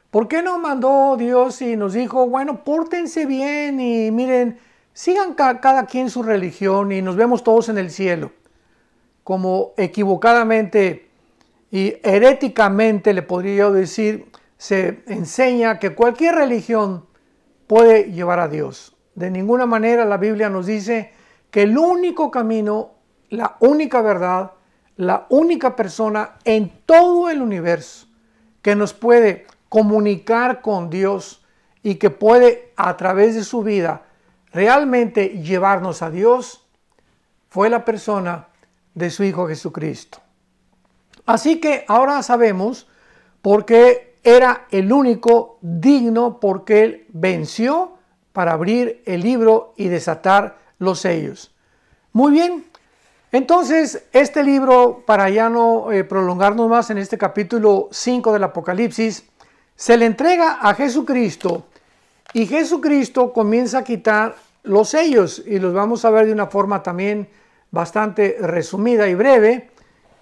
¿Por 0.09 0.27
qué 0.27 0.41
no 0.41 0.57
mandó 0.57 1.15
Dios 1.15 1.61
y 1.61 1.77
nos 1.77 1.93
dijo, 1.93 2.27
bueno, 2.27 2.63
pórtense 2.63 3.27
bien 3.27 3.79
y 3.79 4.09
miren, 4.09 4.57
sigan 4.93 5.35
cada 5.35 5.85
quien 5.85 6.09
su 6.09 6.23
religión 6.23 6.91
y 6.91 7.03
nos 7.03 7.15
vemos 7.15 7.43
todos 7.43 7.69
en 7.69 7.77
el 7.77 7.91
cielo? 7.91 8.31
como 9.23 9.73
equivocadamente 9.77 11.09
y 11.71 11.95
heréticamente, 12.03 13.13
le 13.13 13.23
podría 13.23 13.69
decir, 13.71 14.29
se 14.57 15.03
enseña 15.07 15.79
que 15.79 15.95
cualquier 15.95 16.35
religión 16.35 17.05
puede 17.67 18.11
llevar 18.11 18.39
a 18.39 18.47
Dios. 18.47 18.92
De 19.15 19.29
ninguna 19.29 19.65
manera 19.65 20.05
la 20.05 20.17
Biblia 20.17 20.49
nos 20.49 20.65
dice 20.65 21.11
que 21.51 21.63
el 21.63 21.77
único 21.77 22.31
camino, 22.31 22.91
la 23.29 23.57
única 23.59 24.01
verdad, 24.01 24.51
la 24.95 25.25
única 25.29 25.75
persona 25.75 26.35
en 26.43 26.81
todo 26.85 27.29
el 27.29 27.41
universo 27.41 28.07
que 28.61 28.75
nos 28.75 28.93
puede 28.93 29.45
comunicar 29.69 30.61
con 30.61 30.89
Dios 30.89 31.43
y 31.81 31.95
que 31.95 32.09
puede 32.09 32.71
a 32.75 32.95
través 32.97 33.35
de 33.35 33.43
su 33.43 33.63
vida 33.63 34.03
realmente 34.51 35.41
llevarnos 35.41 36.01
a 36.01 36.09
Dios, 36.11 36.65
fue 37.49 37.69
la 37.69 37.83
persona 37.83 38.47
de 38.93 39.09
su 39.09 39.23
Hijo 39.23 39.47
Jesucristo. 39.47 40.19
Así 41.25 41.59
que 41.59 41.85
ahora 41.87 42.21
sabemos 42.23 42.87
por 43.41 43.65
qué 43.65 44.17
era 44.23 44.67
el 44.71 44.91
único 44.91 45.57
digno 45.61 46.39
porque 46.39 46.83
él 46.83 47.05
venció 47.09 47.97
para 48.33 48.51
abrir 48.51 49.01
el 49.05 49.21
libro 49.21 49.73
y 49.77 49.87
desatar 49.87 50.57
los 50.79 50.99
sellos. 50.99 51.51
Muy 52.11 52.31
bien, 52.31 52.65
entonces 53.31 54.03
este 54.11 54.43
libro, 54.43 55.03
para 55.05 55.29
ya 55.29 55.49
no 55.49 55.91
eh, 55.91 56.03
prolongarnos 56.03 56.69
más 56.69 56.89
en 56.89 56.97
este 56.99 57.17
capítulo 57.17 57.89
5 57.91 58.33
del 58.33 58.43
Apocalipsis, 58.43 59.25
se 59.75 59.97
le 59.97 60.05
entrega 60.05 60.59
a 60.61 60.73
Jesucristo 60.75 61.65
y 62.33 62.45
Jesucristo 62.45 63.33
comienza 63.33 63.79
a 63.79 63.83
quitar 63.83 64.35
los 64.63 64.89
sellos 64.89 65.41
y 65.45 65.59
los 65.59 65.73
vamos 65.73 66.05
a 66.05 66.09
ver 66.09 66.25
de 66.25 66.31
una 66.31 66.47
forma 66.47 66.83
también 66.83 67.27
bastante 67.71 68.37
resumida 68.39 69.07
y 69.09 69.15
breve. 69.15 69.71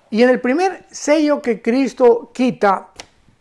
Y 0.10 0.24
en 0.24 0.30
el 0.30 0.42
primer 0.42 0.86
sello 0.90 1.42
que 1.42 1.62
Cristo 1.62 2.32
quita, 2.34 2.92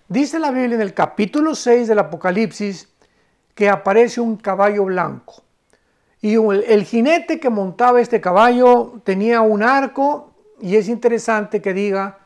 dice 0.08 0.38
la 0.38 0.50
Biblia 0.50 0.74
en 0.74 0.82
el 0.82 0.94
capítulo 0.94 1.54
6 1.54 1.88
del 1.88 2.00
Apocalipsis 2.00 2.88
que 3.54 3.68
aparece 3.68 4.20
un 4.20 4.36
caballo 4.36 4.84
blanco. 4.84 5.42
Y 6.22 6.34
el, 6.34 6.84
jinete 6.84 7.40
que 7.40 7.48
montaba 7.48 8.00
este 8.00 8.20
caballo 8.20 9.00
tenía 9.04 9.40
un 9.40 9.62
arco 9.62 10.34
y 10.60 10.76
es 10.76 10.88
interesante 10.88 11.62
que 11.62 11.72
diga 11.72 12.18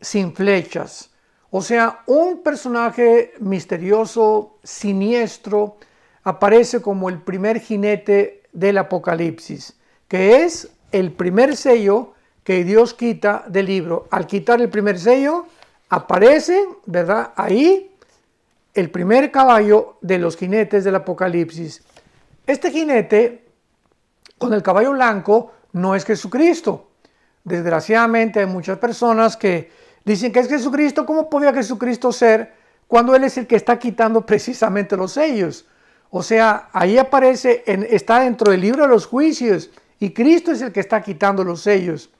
sin 0.00 0.34
flechas. 0.34 1.10
O 1.50 1.60
sea, 1.60 2.02
un 2.06 2.42
personaje 2.42 3.32
misterioso, 3.40 4.58
siniestro, 4.62 5.76
aparece 6.22 6.80
como 6.80 7.08
el 7.08 7.20
primer 7.20 7.60
jinete 7.60 8.42
del 8.52 8.78
Apocalipsis, 8.78 9.76
que 10.08 10.42
es 10.44 10.70
el 10.92 11.12
primer 11.12 11.56
sello 11.56 12.14
que 12.44 12.62
Dios 12.62 12.94
quita 12.94 13.44
del 13.48 13.66
libro. 13.66 14.06
Al 14.10 14.26
quitar 14.26 14.60
el 14.60 14.68
primer 14.68 14.98
sello, 14.98 15.46
aparece, 15.88 16.64
¿verdad? 16.86 17.32
Ahí 17.36 17.93
el 18.74 18.90
primer 18.90 19.30
caballo 19.30 19.98
de 20.00 20.18
los 20.18 20.36
jinetes 20.36 20.84
del 20.84 20.96
Apocalipsis. 20.96 21.82
Este 22.46 22.70
jinete 22.70 23.44
con 24.36 24.52
el 24.52 24.62
caballo 24.62 24.92
blanco 24.92 25.52
no 25.72 25.94
es 25.94 26.04
Jesucristo. 26.04 26.90
Desgraciadamente 27.44 28.40
hay 28.40 28.46
muchas 28.46 28.78
personas 28.78 29.36
que 29.36 29.70
dicen 30.04 30.32
que 30.32 30.40
es 30.40 30.48
Jesucristo. 30.48 31.06
¿Cómo 31.06 31.30
podía 31.30 31.52
Jesucristo 31.52 32.12
ser 32.12 32.52
cuando 32.88 33.14
Él 33.14 33.24
es 33.24 33.38
el 33.38 33.46
que 33.46 33.56
está 33.56 33.78
quitando 33.78 34.26
precisamente 34.26 34.96
los 34.96 35.12
sellos? 35.12 35.66
O 36.10 36.22
sea, 36.22 36.68
ahí 36.72 36.98
aparece, 36.98 37.62
en, 37.66 37.86
está 37.88 38.20
dentro 38.20 38.50
del 38.50 38.60
libro 38.60 38.82
de 38.82 38.88
los 38.88 39.06
juicios 39.06 39.70
y 39.98 40.10
Cristo 40.10 40.52
es 40.52 40.62
el 40.62 40.72
que 40.72 40.80
está 40.80 41.02
quitando 41.02 41.44
los 41.44 41.62
sellos. 41.62 42.10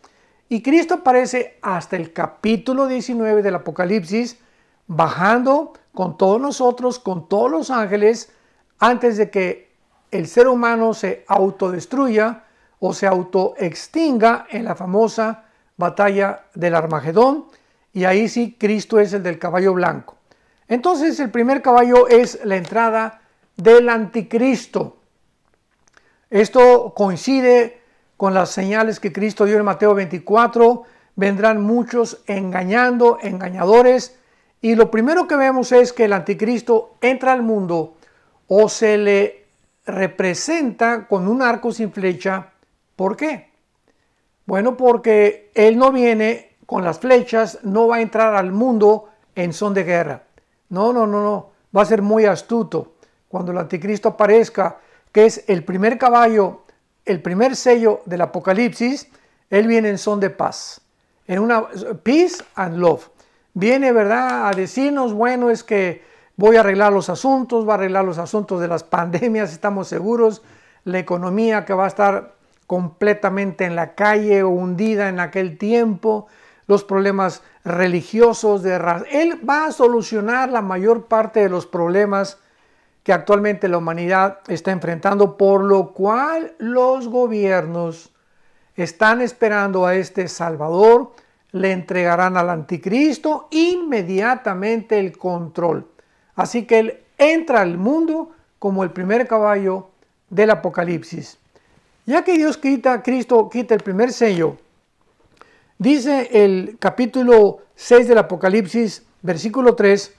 Y 0.48 0.62
Cristo 0.62 0.94
aparece 0.94 1.58
hasta 1.62 1.96
el 1.96 2.12
capítulo 2.12 2.86
19 2.86 3.42
del 3.42 3.54
Apocalipsis, 3.54 4.38
bajando 4.86 5.72
con 5.94 6.16
todos 6.16 6.40
nosotros, 6.40 6.98
con 6.98 7.28
todos 7.28 7.50
los 7.50 7.70
ángeles, 7.70 8.32
antes 8.78 9.16
de 9.16 9.30
que 9.30 9.74
el 10.10 10.26
ser 10.26 10.48
humano 10.48 10.94
se 10.94 11.24
autodestruya 11.28 12.44
o 12.78 12.92
se 12.92 13.06
autoextinga 13.06 14.46
en 14.50 14.64
la 14.64 14.74
famosa 14.74 15.44
batalla 15.76 16.46
del 16.54 16.74
Armagedón. 16.74 17.46
Y 17.92 18.04
ahí 18.04 18.28
sí, 18.28 18.56
Cristo 18.58 18.98
es 19.00 19.12
el 19.12 19.22
del 19.22 19.38
caballo 19.38 19.72
blanco. 19.72 20.16
Entonces 20.68 21.18
el 21.20 21.30
primer 21.30 21.62
caballo 21.62 22.08
es 22.08 22.44
la 22.44 22.56
entrada 22.56 23.22
del 23.56 23.88
anticristo. 23.88 24.96
Esto 26.30 26.92
coincide 26.96 27.80
con 28.16 28.34
las 28.34 28.50
señales 28.50 28.98
que 28.98 29.12
Cristo 29.12 29.44
dio 29.44 29.58
en 29.58 29.64
Mateo 29.64 29.94
24. 29.94 30.82
Vendrán 31.16 31.62
muchos 31.62 32.22
engañando, 32.26 33.18
engañadores. 33.22 34.18
Y 34.64 34.76
lo 34.76 34.90
primero 34.90 35.28
que 35.28 35.36
vemos 35.36 35.72
es 35.72 35.92
que 35.92 36.06
el 36.06 36.14
anticristo 36.14 36.94
entra 37.02 37.34
al 37.34 37.42
mundo 37.42 37.98
o 38.48 38.70
se 38.70 38.96
le 38.96 39.44
representa 39.84 41.06
con 41.06 41.28
un 41.28 41.42
arco 41.42 41.70
sin 41.70 41.92
flecha. 41.92 42.54
¿Por 42.96 43.14
qué? 43.14 43.50
Bueno, 44.46 44.74
porque 44.74 45.50
él 45.52 45.76
no 45.76 45.92
viene 45.92 46.56
con 46.64 46.82
las 46.82 46.98
flechas, 46.98 47.58
no 47.62 47.88
va 47.88 47.96
a 47.96 48.00
entrar 48.00 48.34
al 48.36 48.52
mundo 48.52 49.10
en 49.34 49.52
son 49.52 49.74
de 49.74 49.84
guerra. 49.84 50.22
No, 50.70 50.94
no, 50.94 51.06
no, 51.06 51.22
no. 51.22 51.50
Va 51.76 51.82
a 51.82 51.84
ser 51.84 52.00
muy 52.00 52.24
astuto 52.24 52.94
cuando 53.28 53.52
el 53.52 53.58
anticristo 53.58 54.08
aparezca, 54.08 54.78
que 55.12 55.26
es 55.26 55.44
el 55.46 55.62
primer 55.62 55.98
caballo, 55.98 56.62
el 57.04 57.20
primer 57.20 57.54
sello 57.54 58.00
del 58.06 58.22
Apocalipsis, 58.22 59.08
él 59.50 59.66
viene 59.66 59.90
en 59.90 59.98
son 59.98 60.20
de 60.20 60.30
paz, 60.30 60.80
en 61.26 61.40
una 61.40 61.66
peace 62.02 62.42
and 62.54 62.78
love. 62.78 63.10
Viene, 63.54 63.92
¿verdad?, 63.92 64.48
a 64.48 64.50
decirnos, 64.50 65.12
bueno, 65.12 65.48
es 65.48 65.62
que 65.62 66.02
voy 66.36 66.56
a 66.56 66.60
arreglar 66.60 66.92
los 66.92 67.08
asuntos, 67.08 67.66
va 67.66 67.72
a 67.72 67.76
arreglar 67.76 68.04
los 68.04 68.18
asuntos 68.18 68.60
de 68.60 68.68
las 68.68 68.82
pandemias, 68.82 69.52
estamos 69.52 69.88
seguros, 69.88 70.42
la 70.84 70.98
economía 70.98 71.64
que 71.64 71.72
va 71.72 71.84
a 71.84 71.88
estar 71.88 72.34
completamente 72.66 73.64
en 73.64 73.76
la 73.76 73.94
calle 73.94 74.42
o 74.42 74.48
hundida 74.48 75.08
en 75.08 75.20
aquel 75.20 75.56
tiempo, 75.56 76.26
los 76.66 76.82
problemas 76.82 77.42
religiosos 77.64 78.62
de 78.62 78.74
Él 79.10 79.48
va 79.48 79.66
a 79.66 79.72
solucionar 79.72 80.48
la 80.50 80.62
mayor 80.62 81.06
parte 81.06 81.40
de 81.40 81.48
los 81.48 81.66
problemas 81.66 82.38
que 83.02 83.12
actualmente 83.12 83.68
la 83.68 83.78
humanidad 83.78 84.38
está 84.48 84.72
enfrentando, 84.72 85.36
por 85.36 85.62
lo 85.62 85.92
cual 85.92 86.54
los 86.58 87.08
gobiernos 87.08 88.10
están 88.76 89.20
esperando 89.20 89.86
a 89.86 89.94
este 89.94 90.26
Salvador, 90.26 91.12
le 91.54 91.70
entregarán 91.70 92.36
al 92.36 92.50
anticristo 92.50 93.46
inmediatamente 93.52 94.98
el 94.98 95.16
control. 95.16 95.86
Así 96.34 96.64
que 96.64 96.78
él 96.80 96.98
entra 97.16 97.60
al 97.60 97.78
mundo 97.78 98.32
como 98.58 98.82
el 98.82 98.90
primer 98.90 99.28
caballo 99.28 99.90
del 100.28 100.50
Apocalipsis. 100.50 101.38
Ya 102.06 102.24
que 102.24 102.36
Dios 102.36 102.58
quita, 102.58 103.04
Cristo 103.04 103.48
quita 103.48 103.72
el 103.72 103.82
primer 103.82 104.12
sello, 104.12 104.56
dice 105.78 106.28
el 106.32 106.76
capítulo 106.80 107.60
6 107.76 108.08
del 108.08 108.18
Apocalipsis, 108.18 109.04
versículo 109.22 109.76
3, 109.76 110.12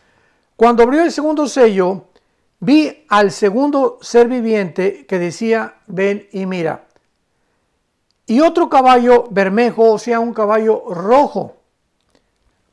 cuando 0.56 0.84
abrió 0.84 1.04
el 1.04 1.12
segundo 1.12 1.50
sello, 1.50 2.06
vi 2.62 3.04
al 3.10 3.32
segundo 3.32 3.98
ser 4.00 4.30
viviente 4.30 5.06
que 5.06 5.19
decía, 5.19 5.76
ven 5.86 6.30
y 6.32 6.45
mira. 6.45 6.85
Y 8.28 8.40
otro 8.40 8.70
caballo 8.70 9.26
bermejo, 9.30 9.94
o 9.94 10.00
sea, 10.00 10.20
un 10.20 10.34
caballo 10.34 10.84
rojo. 10.90 11.58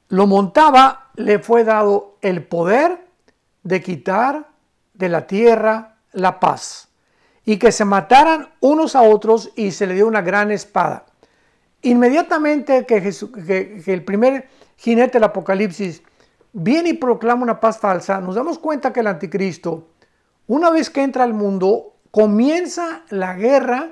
Lo 0.09 0.27
montaba, 0.27 1.11
le 1.17 1.39
fue 1.39 1.65
dado 1.65 2.17
el 2.23 2.45
poder 2.45 3.07
de 3.63 3.83
quitar 3.83 4.49
de 4.95 5.09
la 5.09 5.27
tierra 5.27 5.97
la 6.13 6.41
paz 6.41 6.89
y 7.45 7.59
que 7.59 7.73
se 7.73 7.85
mataran 7.85 8.51
unos 8.61 8.95
a 8.95 9.03
otros 9.03 9.51
y 9.57 9.73
se 9.73 9.87
le 9.87 9.95
dio 9.95 10.07
una 10.07 10.23
gran 10.23 10.51
espada. 10.51 11.07
Inmediatamente 11.83 12.87
que, 12.87 13.03
que 13.03 13.93
el 13.93 14.05
primer 14.05 14.49
jinete 14.77 15.15
del 15.15 15.25
Apocalipsis 15.25 16.03
viene 16.53 16.91
y 16.91 16.95
proclama 16.95 17.43
una 17.43 17.61
paz 17.61 17.79
falsa, 17.79 18.21
nos 18.21 18.35
damos 18.35 18.59
cuenta 18.59 18.93
que 18.93 19.01
el 19.01 19.07
anticristo, 19.07 19.89
una 20.47 20.71
vez 20.71 20.91
que 20.91 21.03
entra 21.03 21.25
al 21.25 21.35
mundo, 21.35 21.95
comienza 22.11 23.03
la 23.09 23.35
guerra 23.35 23.91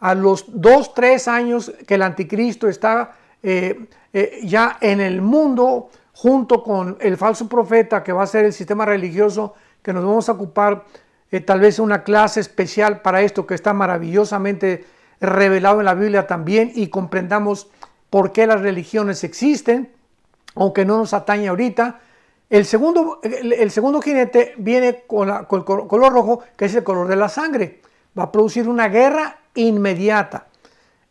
a 0.00 0.14
los 0.14 0.44
dos, 0.48 0.94
tres 0.94 1.28
años 1.28 1.72
que 1.86 1.94
el 1.94 2.02
anticristo 2.02 2.68
está 2.68 3.12
eh, 3.42 3.86
eh, 4.12 4.40
ya 4.42 4.78
en 4.80 5.00
el 5.00 5.22
mundo, 5.22 5.90
junto 6.12 6.62
con 6.62 6.96
el 7.00 7.16
falso 7.16 7.48
profeta 7.48 8.02
que 8.02 8.12
va 8.12 8.24
a 8.24 8.26
ser 8.26 8.44
el 8.44 8.52
sistema 8.52 8.84
religioso, 8.84 9.54
que 9.82 9.92
nos 9.92 10.04
vamos 10.04 10.28
a 10.28 10.32
ocupar 10.32 10.84
eh, 11.30 11.40
tal 11.40 11.60
vez 11.60 11.78
una 11.78 12.02
clase 12.02 12.40
especial 12.40 13.00
para 13.02 13.22
esto 13.22 13.46
que 13.46 13.54
está 13.54 13.72
maravillosamente 13.72 14.84
revelado 15.20 15.80
en 15.80 15.86
la 15.86 15.94
Biblia 15.94 16.26
también 16.26 16.72
y 16.74 16.88
comprendamos 16.88 17.68
por 18.08 18.32
qué 18.32 18.46
las 18.46 18.60
religiones 18.60 19.22
existen 19.22 19.90
aunque 20.54 20.84
no 20.84 20.98
nos 20.98 21.14
atañe 21.14 21.48
ahorita. 21.48 22.00
El 22.48 22.64
segundo, 22.64 23.20
el, 23.22 23.70
segundo 23.70 24.00
jinete 24.00 24.54
viene 24.58 25.04
con, 25.06 25.28
el 25.28 25.46
color 25.46 26.12
rojo, 26.12 26.42
que 26.56 26.64
es 26.64 26.74
el 26.74 26.82
color 26.82 27.06
de 27.06 27.16
la 27.16 27.28
sangre. 27.28 27.80
Va 28.18 28.24
a 28.24 28.32
producir 28.32 28.68
una 28.68 28.88
guerra 28.88 29.40
inmediata. 29.54 30.46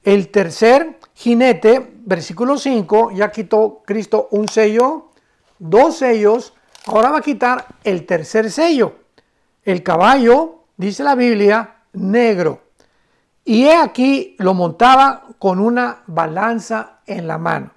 El 0.04 0.30
tercer 0.30 1.00
jinete, 1.14 1.92
versículo 2.06 2.58
5, 2.58 3.12
ya 3.12 3.32
quitó 3.32 3.84
Cristo 3.86 4.30
un 4.32 4.48
sello, 4.48 5.10
dos 5.60 5.98
sellos, 5.98 6.54
ahora 6.86 7.12
va 7.12 7.20
a 7.20 7.22
quitar 7.22 7.66
el 7.84 8.06
tercer 8.06 8.50
sello. 8.52 8.96
El 9.64 9.84
caballo, 9.84 10.64
dice 10.78 11.04
la 11.04 11.16
Biblia, 11.16 11.76
negro. 11.94 12.62
Y 13.44 13.66
he 13.66 13.76
aquí 13.76 14.36
lo 14.40 14.54
montaba 14.54 15.28
con 15.38 15.60
una 15.60 16.04
balanza 16.08 17.00
en 17.06 17.28
la 17.28 17.38
mano. 17.38 17.72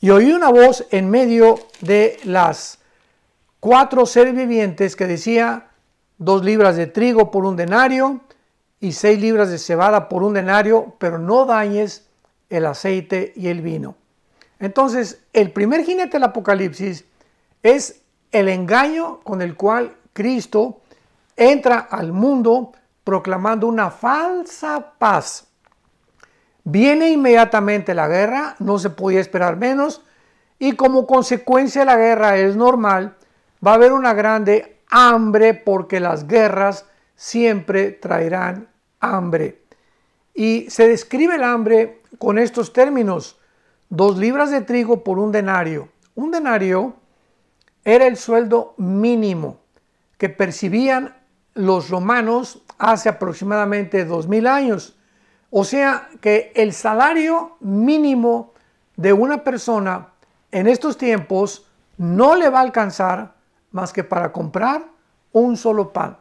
Y 0.00 0.10
oí 0.10 0.32
una 0.32 0.50
voz 0.50 0.86
en 0.90 1.08
medio 1.08 1.58
de 1.80 2.18
las 2.24 2.80
cuatro 3.60 4.04
seres 4.06 4.34
vivientes 4.34 4.96
que 4.96 5.06
decía, 5.06 5.68
dos 6.24 6.44
libras 6.44 6.76
de 6.76 6.86
trigo 6.86 7.30
por 7.30 7.44
un 7.44 7.56
denario 7.56 8.20
y 8.80 8.92
seis 8.92 9.20
libras 9.20 9.50
de 9.50 9.58
cebada 9.58 10.08
por 10.08 10.22
un 10.22 10.34
denario, 10.34 10.94
pero 10.98 11.18
no 11.18 11.44
dañes 11.44 12.06
el 12.50 12.66
aceite 12.66 13.32
y 13.36 13.48
el 13.48 13.60
vino. 13.60 13.96
Entonces, 14.58 15.20
el 15.32 15.52
primer 15.52 15.84
jinete 15.84 16.12
del 16.12 16.24
Apocalipsis 16.24 17.04
es 17.62 18.02
el 18.30 18.48
engaño 18.48 19.20
con 19.20 19.42
el 19.42 19.56
cual 19.56 19.96
Cristo 20.12 20.80
entra 21.36 21.78
al 21.78 22.12
mundo 22.12 22.72
proclamando 23.04 23.66
una 23.66 23.90
falsa 23.90 24.92
paz 24.98 25.48
Viene 26.64 27.10
inmediatamente 27.10 27.94
la 27.94 28.06
guerra, 28.06 28.54
no 28.60 28.78
se 28.78 28.90
podía 28.90 29.20
esperar 29.20 29.56
menos, 29.56 30.02
y 30.58 30.72
como 30.72 31.06
consecuencia 31.06 31.80
de 31.80 31.86
la 31.86 31.96
guerra 31.96 32.36
es 32.36 32.54
normal, 32.54 33.16
va 33.66 33.72
a 33.72 33.74
haber 33.74 33.92
una 33.92 34.14
grande 34.14 34.78
hambre 34.92 35.54
porque 35.54 35.98
las 36.00 36.28
guerras 36.28 36.84
siempre 37.16 37.90
traerán 37.90 38.68
hambre. 39.00 39.62
Y 40.34 40.66
se 40.68 40.86
describe 40.86 41.36
el 41.36 41.42
hambre 41.42 42.02
con 42.18 42.38
estos 42.38 42.72
términos, 42.72 43.40
dos 43.88 44.18
libras 44.18 44.50
de 44.50 44.60
trigo 44.60 45.02
por 45.02 45.18
un 45.18 45.32
denario. 45.32 45.88
Un 46.14 46.30
denario 46.30 46.94
era 47.84 48.06
el 48.06 48.16
sueldo 48.16 48.74
mínimo 48.76 49.58
que 50.18 50.28
percibían 50.28 51.16
los 51.54 51.88
romanos 51.88 52.62
hace 52.78 53.08
aproximadamente 53.08 54.04
dos 54.04 54.28
mil 54.28 54.46
años. 54.46 54.96
O 55.50 55.64
sea 55.64 56.08
que 56.20 56.52
el 56.54 56.74
salario 56.74 57.56
mínimo 57.60 58.52
de 58.96 59.12
una 59.14 59.42
persona 59.42 60.10
en 60.50 60.66
estos 60.66 60.98
tiempos 60.98 61.66
no 61.96 62.36
le 62.36 62.50
va 62.50 62.58
a 62.58 62.62
alcanzar 62.62 63.34
más 63.72 63.92
que 63.92 64.04
para 64.04 64.32
comprar 64.32 64.84
un 65.32 65.56
solo 65.56 65.92
pan. 65.92 66.18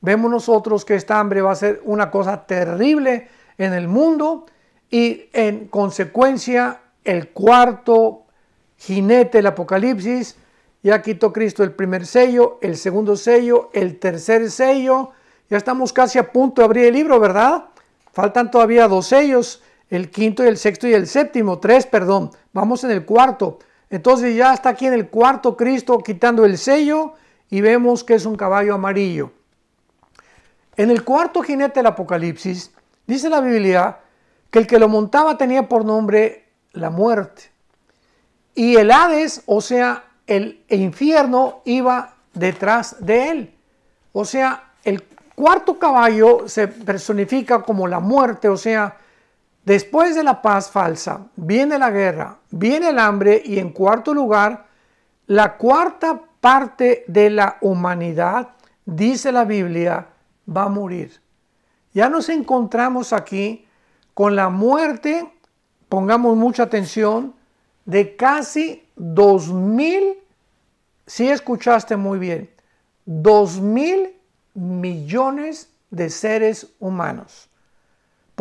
Vemos 0.00 0.30
nosotros 0.30 0.84
que 0.84 0.94
esta 0.94 1.20
hambre 1.20 1.42
va 1.42 1.52
a 1.52 1.56
ser 1.56 1.80
una 1.84 2.10
cosa 2.10 2.46
terrible 2.46 3.28
en 3.58 3.72
el 3.72 3.86
mundo 3.88 4.46
y 4.90 5.26
en 5.32 5.68
consecuencia 5.68 6.80
el 7.04 7.28
cuarto 7.30 8.24
jinete 8.76 9.38
del 9.38 9.46
Apocalipsis 9.46 10.36
ya 10.82 11.00
quitó 11.00 11.32
Cristo 11.32 11.62
el 11.62 11.72
primer 11.72 12.06
sello, 12.06 12.58
el 12.60 12.76
segundo 12.76 13.16
sello, 13.16 13.70
el 13.72 14.00
tercer 14.00 14.50
sello. 14.50 15.10
Ya 15.48 15.56
estamos 15.56 15.92
casi 15.92 16.18
a 16.18 16.32
punto 16.32 16.60
de 16.60 16.66
abrir 16.66 16.86
el 16.86 16.94
libro, 16.94 17.20
¿verdad? 17.20 17.66
Faltan 18.12 18.50
todavía 18.50 18.88
dos 18.88 19.06
sellos, 19.06 19.62
el 19.90 20.10
quinto 20.10 20.42
y 20.42 20.48
el 20.48 20.58
sexto 20.58 20.88
y 20.88 20.94
el 20.94 21.06
séptimo, 21.06 21.60
tres, 21.60 21.86
perdón. 21.86 22.30
Vamos 22.52 22.82
en 22.82 22.90
el 22.90 23.04
cuarto. 23.04 23.60
Entonces 23.92 24.34
ya 24.34 24.54
está 24.54 24.70
aquí 24.70 24.86
en 24.86 24.94
el 24.94 25.10
cuarto 25.10 25.54
Cristo 25.54 25.98
quitando 25.98 26.46
el 26.46 26.56
sello 26.56 27.12
y 27.50 27.60
vemos 27.60 28.02
que 28.02 28.14
es 28.14 28.24
un 28.24 28.36
caballo 28.36 28.74
amarillo. 28.74 29.32
En 30.78 30.90
el 30.90 31.04
cuarto 31.04 31.42
jinete 31.42 31.80
del 31.80 31.88
Apocalipsis, 31.88 32.72
dice 33.06 33.28
la 33.28 33.42
Biblia 33.42 33.98
que 34.50 34.60
el 34.60 34.66
que 34.66 34.78
lo 34.78 34.88
montaba 34.88 35.36
tenía 35.36 35.68
por 35.68 35.84
nombre 35.84 36.48
la 36.72 36.88
muerte. 36.88 37.50
Y 38.54 38.76
el 38.76 38.90
Hades, 38.90 39.42
o 39.44 39.60
sea, 39.60 40.04
el 40.26 40.64
infierno 40.70 41.60
iba 41.66 42.14
detrás 42.32 42.96
de 42.98 43.28
él. 43.28 43.54
O 44.14 44.24
sea, 44.24 44.72
el 44.84 45.02
cuarto 45.34 45.78
caballo 45.78 46.48
se 46.48 46.66
personifica 46.66 47.60
como 47.62 47.86
la 47.86 48.00
muerte, 48.00 48.48
o 48.48 48.56
sea, 48.56 48.96
después 49.64 50.14
de 50.14 50.24
la 50.24 50.42
paz 50.42 50.70
falsa, 50.70 51.28
viene 51.36 51.78
la 51.78 51.90
guerra, 51.90 52.38
viene 52.50 52.90
el 52.90 52.98
hambre 52.98 53.42
y 53.44 53.58
en 53.58 53.70
cuarto 53.70 54.14
lugar, 54.14 54.66
la 55.26 55.56
cuarta 55.56 56.20
parte 56.40 57.04
de 57.06 57.30
la 57.30 57.58
humanidad, 57.60 58.50
dice 58.84 59.30
la 59.32 59.44
Biblia, 59.44 60.08
va 60.48 60.64
a 60.64 60.68
morir. 60.68 61.20
Ya 61.94 62.08
nos 62.08 62.28
encontramos 62.28 63.12
aquí 63.12 63.66
con 64.14 64.34
la 64.34 64.48
muerte, 64.48 65.32
pongamos 65.88 66.36
mucha 66.36 66.64
atención, 66.64 67.34
de 67.84 68.16
casi 68.16 68.82
dos 68.96 69.48
mil, 69.52 70.18
si 71.06 71.28
escuchaste 71.28 71.96
muy 71.96 72.18
bien, 72.18 72.50
dos 73.04 73.60
mil 73.60 74.16
millones 74.54 75.70
de 75.90 76.10
seres 76.10 76.68
humanos. 76.78 77.48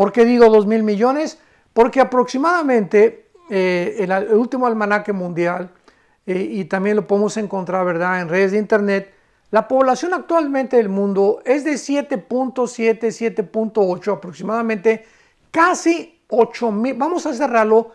¿Por 0.02 0.12
qué 0.12 0.26
digo 0.26 0.50
dos 0.50 0.66
mil 0.66 0.82
millones? 0.82 1.38
Porque 1.74 2.02
aproximadamente 2.02 3.30
eh, 3.52 3.98
el, 4.00 4.34
último 4.34 4.66
almanaque 4.66 5.14
mundial, 5.14 5.70
eh, 6.26 6.42
y 6.42 6.66
también 6.66 6.96
lo 6.96 7.06
podemos 7.06 7.38
encontrar, 7.38 7.86
¿verdad?, 7.86 8.20
en 8.20 8.28
redes 8.28 8.54
de 8.54 8.58
internet, 8.58 9.14
la 9.52 9.68
población 9.68 10.16
actualmente 10.16 10.78
del 10.78 10.90
mundo 10.90 11.44
es 11.46 11.64
de 11.64 11.74
7.7, 11.74 13.12
7.8 13.12 14.14
aproximadamente, 14.18 15.06
casi 15.52 16.20
8 16.30 16.72
mil, 16.72 16.96
vamos 16.96 17.28
a 17.28 17.36
cerrarlo 17.36 17.92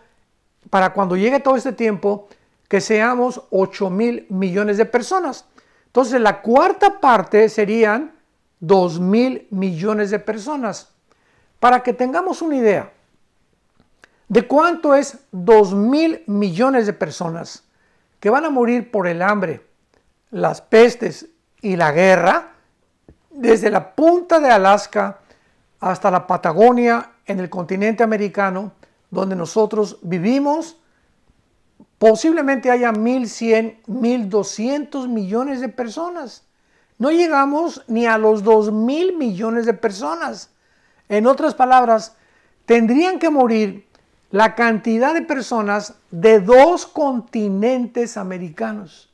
para 0.70 0.92
cuando 0.92 1.16
llegue 1.16 1.40
todo 1.40 1.56
este 1.56 1.72
tiempo, 1.72 2.28
que 2.68 2.80
seamos 2.80 3.42
8 3.50 3.90
mil 3.90 4.26
millones 4.28 4.76
de 4.76 4.84
personas. 4.84 5.46
Entonces 5.86 6.20
la 6.20 6.40
cuarta 6.40 7.00
parte 7.00 7.48
serían 7.48 8.12
2 8.60 9.00
mil 9.00 9.48
millones 9.50 10.12
de 10.12 10.20
personas. 10.20 10.92
Para 11.60 11.82
que 11.82 11.92
tengamos 11.92 12.42
una 12.42 12.56
idea 12.56 12.92
de 14.28 14.46
cuánto 14.46 14.94
es 14.94 15.18
2 15.32 15.74
mil 15.74 16.22
millones 16.26 16.86
de 16.86 16.92
personas 16.92 17.64
que 18.20 18.30
van 18.30 18.44
a 18.44 18.50
morir 18.50 18.90
por 18.90 19.06
el 19.06 19.22
hambre, 19.22 19.64
las 20.30 20.60
pestes 20.60 21.28
y 21.62 21.76
la 21.76 21.92
guerra, 21.92 22.52
desde 23.30 23.70
la 23.70 23.94
punta 23.94 24.40
de 24.40 24.50
Alaska 24.50 25.20
hasta 25.80 26.10
la 26.10 26.26
Patagonia 26.26 27.12
en 27.26 27.40
el 27.40 27.50
continente 27.50 28.02
americano, 28.02 28.72
donde 29.10 29.36
nosotros 29.36 29.98
vivimos, 30.02 30.78
posiblemente 31.98 32.70
haya 32.70 32.92
1.100, 32.92 33.82
1.200 33.86 35.08
millones 35.08 35.60
de 35.60 35.68
personas. 35.68 36.44
No 36.98 37.10
llegamos 37.10 37.84
ni 37.88 38.06
a 38.06 38.18
los 38.18 38.42
2.000 38.42 39.16
millones 39.16 39.66
de 39.66 39.74
personas. 39.74 40.50
En 41.08 41.26
otras 41.26 41.54
palabras, 41.54 42.16
tendrían 42.64 43.18
que 43.18 43.30
morir 43.30 43.86
la 44.30 44.54
cantidad 44.54 45.14
de 45.14 45.22
personas 45.22 45.94
de 46.10 46.40
dos 46.40 46.86
continentes 46.86 48.16
americanos 48.16 49.12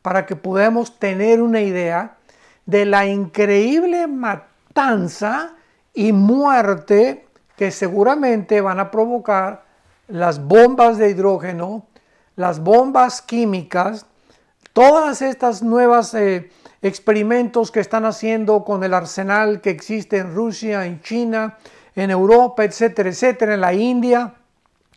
para 0.00 0.26
que 0.26 0.36
podamos 0.36 0.98
tener 0.98 1.42
una 1.42 1.60
idea 1.60 2.16
de 2.66 2.84
la 2.84 3.06
increíble 3.06 4.06
matanza 4.06 5.54
y 5.92 6.12
muerte 6.12 7.26
que 7.56 7.70
seguramente 7.70 8.60
van 8.60 8.80
a 8.80 8.90
provocar 8.90 9.64
las 10.08 10.44
bombas 10.44 10.98
de 10.98 11.10
hidrógeno, 11.10 11.86
las 12.36 12.60
bombas 12.60 13.22
químicas, 13.22 14.06
todas 14.72 15.22
estas 15.22 15.62
nuevas 15.62 16.14
eh, 16.14 16.50
experimentos 16.84 17.70
que 17.70 17.80
están 17.80 18.04
haciendo 18.04 18.62
con 18.62 18.84
el 18.84 18.92
arsenal 18.92 19.62
que 19.62 19.70
existe 19.70 20.18
en 20.18 20.34
Rusia, 20.34 20.84
en 20.84 21.00
China, 21.00 21.56
en 21.96 22.10
Europa, 22.10 22.62
etcétera, 22.62 23.08
etcétera, 23.08 23.54
en 23.54 23.62
la 23.62 23.72
India, 23.72 24.34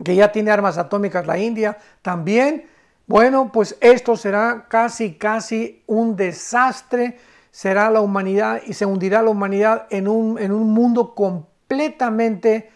que 0.04 0.14
ya 0.14 0.32
tiene 0.34 0.52
armas 0.52 0.78
atómicas 0.78 1.26
la 1.26 1.38
India 1.38 1.78
también. 2.02 2.66
Bueno, 3.06 3.52
pues 3.54 3.78
esto 3.80 4.18
será 4.18 4.66
casi, 4.68 5.14
casi 5.14 5.82
un 5.88 6.18
desastre, 6.18 7.20
será 7.52 7.90
la 7.90 8.02
humanidad 8.02 8.62
y 8.68 8.74
se 8.74 8.86
hundirá 8.86 9.22
la 9.22 9.30
humanidad 9.30 9.88
en 9.90 10.10
un, 10.10 10.38
en 10.40 10.52
un 10.52 10.74
mundo 10.74 11.16
completamente 11.16 12.70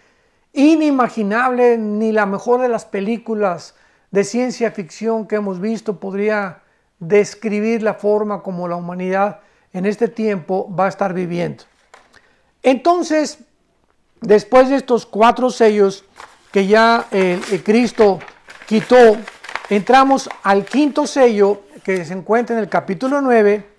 inimaginable, 0.54 1.78
ni 1.78 2.14
la 2.14 2.26
mejor 2.26 2.62
de 2.62 2.70
las 2.70 2.86
películas 2.86 3.76
de 4.10 4.24
ciencia 4.24 4.72
ficción 4.72 5.28
que 5.28 5.36
hemos 5.36 5.60
visto 5.60 6.00
podría 6.00 6.61
describir 7.02 7.84
la 7.84 7.96
forma 7.96 8.42
como 8.42 8.70
la 8.70 8.78
humanidad 8.78 9.42
en 9.74 9.86
este 9.86 10.08
tiempo 10.08 10.74
va 10.74 10.86
a 10.86 10.90
estar 10.90 11.14
viviendo. 11.14 11.66
Entonces, 12.64 13.40
después 14.22 14.70
de 14.70 14.78
estos 14.78 15.06
cuatro 15.06 15.50
sellos 15.50 16.06
que 16.54 16.68
ya 16.68 17.08
el 17.12 17.62
Cristo 17.64 18.20
quitó 18.66 19.18
Entramos 19.72 20.30
al 20.44 20.66
quinto 20.66 21.08
sello 21.08 21.62
que 21.82 22.04
se 22.04 22.12
encuentra 22.12 22.58
en 22.58 22.62
el 22.62 22.68
capítulo 22.68 23.22
9 23.22 23.70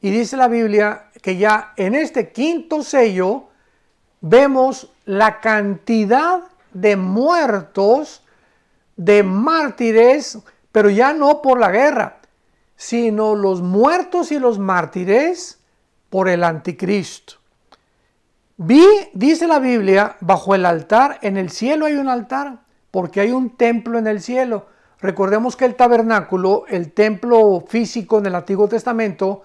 y 0.00 0.10
dice 0.10 0.36
la 0.36 0.48
Biblia 0.48 1.04
que 1.22 1.36
ya 1.36 1.72
en 1.76 1.94
este 1.94 2.32
quinto 2.32 2.82
sello 2.82 3.44
vemos 4.20 4.92
la 5.04 5.38
cantidad 5.38 6.40
de 6.72 6.96
muertos, 6.96 8.24
de 8.96 9.22
mártires, 9.22 10.40
pero 10.72 10.90
ya 10.90 11.12
no 11.12 11.40
por 11.40 11.60
la 11.60 11.70
guerra, 11.70 12.15
sino 12.76 13.34
los 13.34 13.62
muertos 13.62 14.32
y 14.32 14.38
los 14.38 14.58
mártires 14.58 15.60
por 16.10 16.28
el 16.28 16.44
anticristo. 16.44 17.34
Vi, 18.58 18.86
dice 19.12 19.46
la 19.46 19.58
Biblia, 19.58 20.16
bajo 20.20 20.54
el 20.54 20.64
altar, 20.64 21.18
en 21.22 21.36
el 21.36 21.50
cielo 21.50 21.86
hay 21.86 21.94
un 21.94 22.08
altar, 22.08 22.60
porque 22.90 23.20
hay 23.20 23.32
un 23.32 23.56
templo 23.56 23.98
en 23.98 24.06
el 24.06 24.20
cielo 24.20 24.66
Recordemos 25.00 25.56
que 25.56 25.66
el 25.66 25.74
tabernáculo, 25.74 26.64
el 26.68 26.92
templo 26.92 27.64
físico 27.68 28.18
en 28.18 28.26
el 28.26 28.34
Antiguo 28.34 28.66
Testamento, 28.68 29.42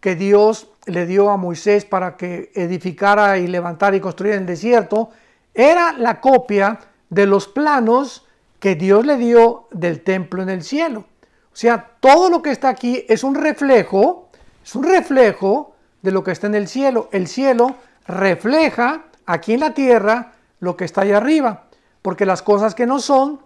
que 0.00 0.16
Dios 0.16 0.70
le 0.86 1.06
dio 1.06 1.30
a 1.30 1.36
Moisés 1.36 1.84
para 1.84 2.16
que 2.16 2.50
edificara 2.54 3.38
y 3.38 3.46
levantara 3.46 3.96
y 3.96 4.00
construyera 4.00 4.36
en 4.36 4.42
el 4.42 4.46
desierto, 4.46 5.10
era 5.54 5.92
la 5.92 6.20
copia 6.20 6.80
de 7.10 7.26
los 7.26 7.46
planos 7.48 8.26
que 8.58 8.74
Dios 8.74 9.06
le 9.06 9.16
dio 9.16 9.68
del 9.70 10.02
templo 10.02 10.42
en 10.42 10.48
el 10.48 10.62
cielo. 10.62 11.04
O 11.52 11.56
sea, 11.56 11.92
todo 12.00 12.30
lo 12.30 12.42
que 12.42 12.50
está 12.50 12.68
aquí 12.68 13.04
es 13.08 13.24
un 13.24 13.34
reflejo, 13.34 14.28
es 14.64 14.74
un 14.74 14.84
reflejo 14.84 15.74
de 16.02 16.12
lo 16.12 16.22
que 16.22 16.30
está 16.30 16.46
en 16.46 16.54
el 16.54 16.68
cielo. 16.68 17.08
El 17.12 17.26
cielo 17.26 17.74
refleja 18.06 19.04
aquí 19.26 19.54
en 19.54 19.60
la 19.60 19.74
tierra 19.74 20.32
lo 20.60 20.76
que 20.76 20.84
está 20.84 21.02
allá 21.02 21.18
arriba, 21.18 21.64
porque 22.02 22.26
las 22.26 22.42
cosas 22.42 22.74
que 22.74 22.86
no 22.86 23.00
son 23.00 23.40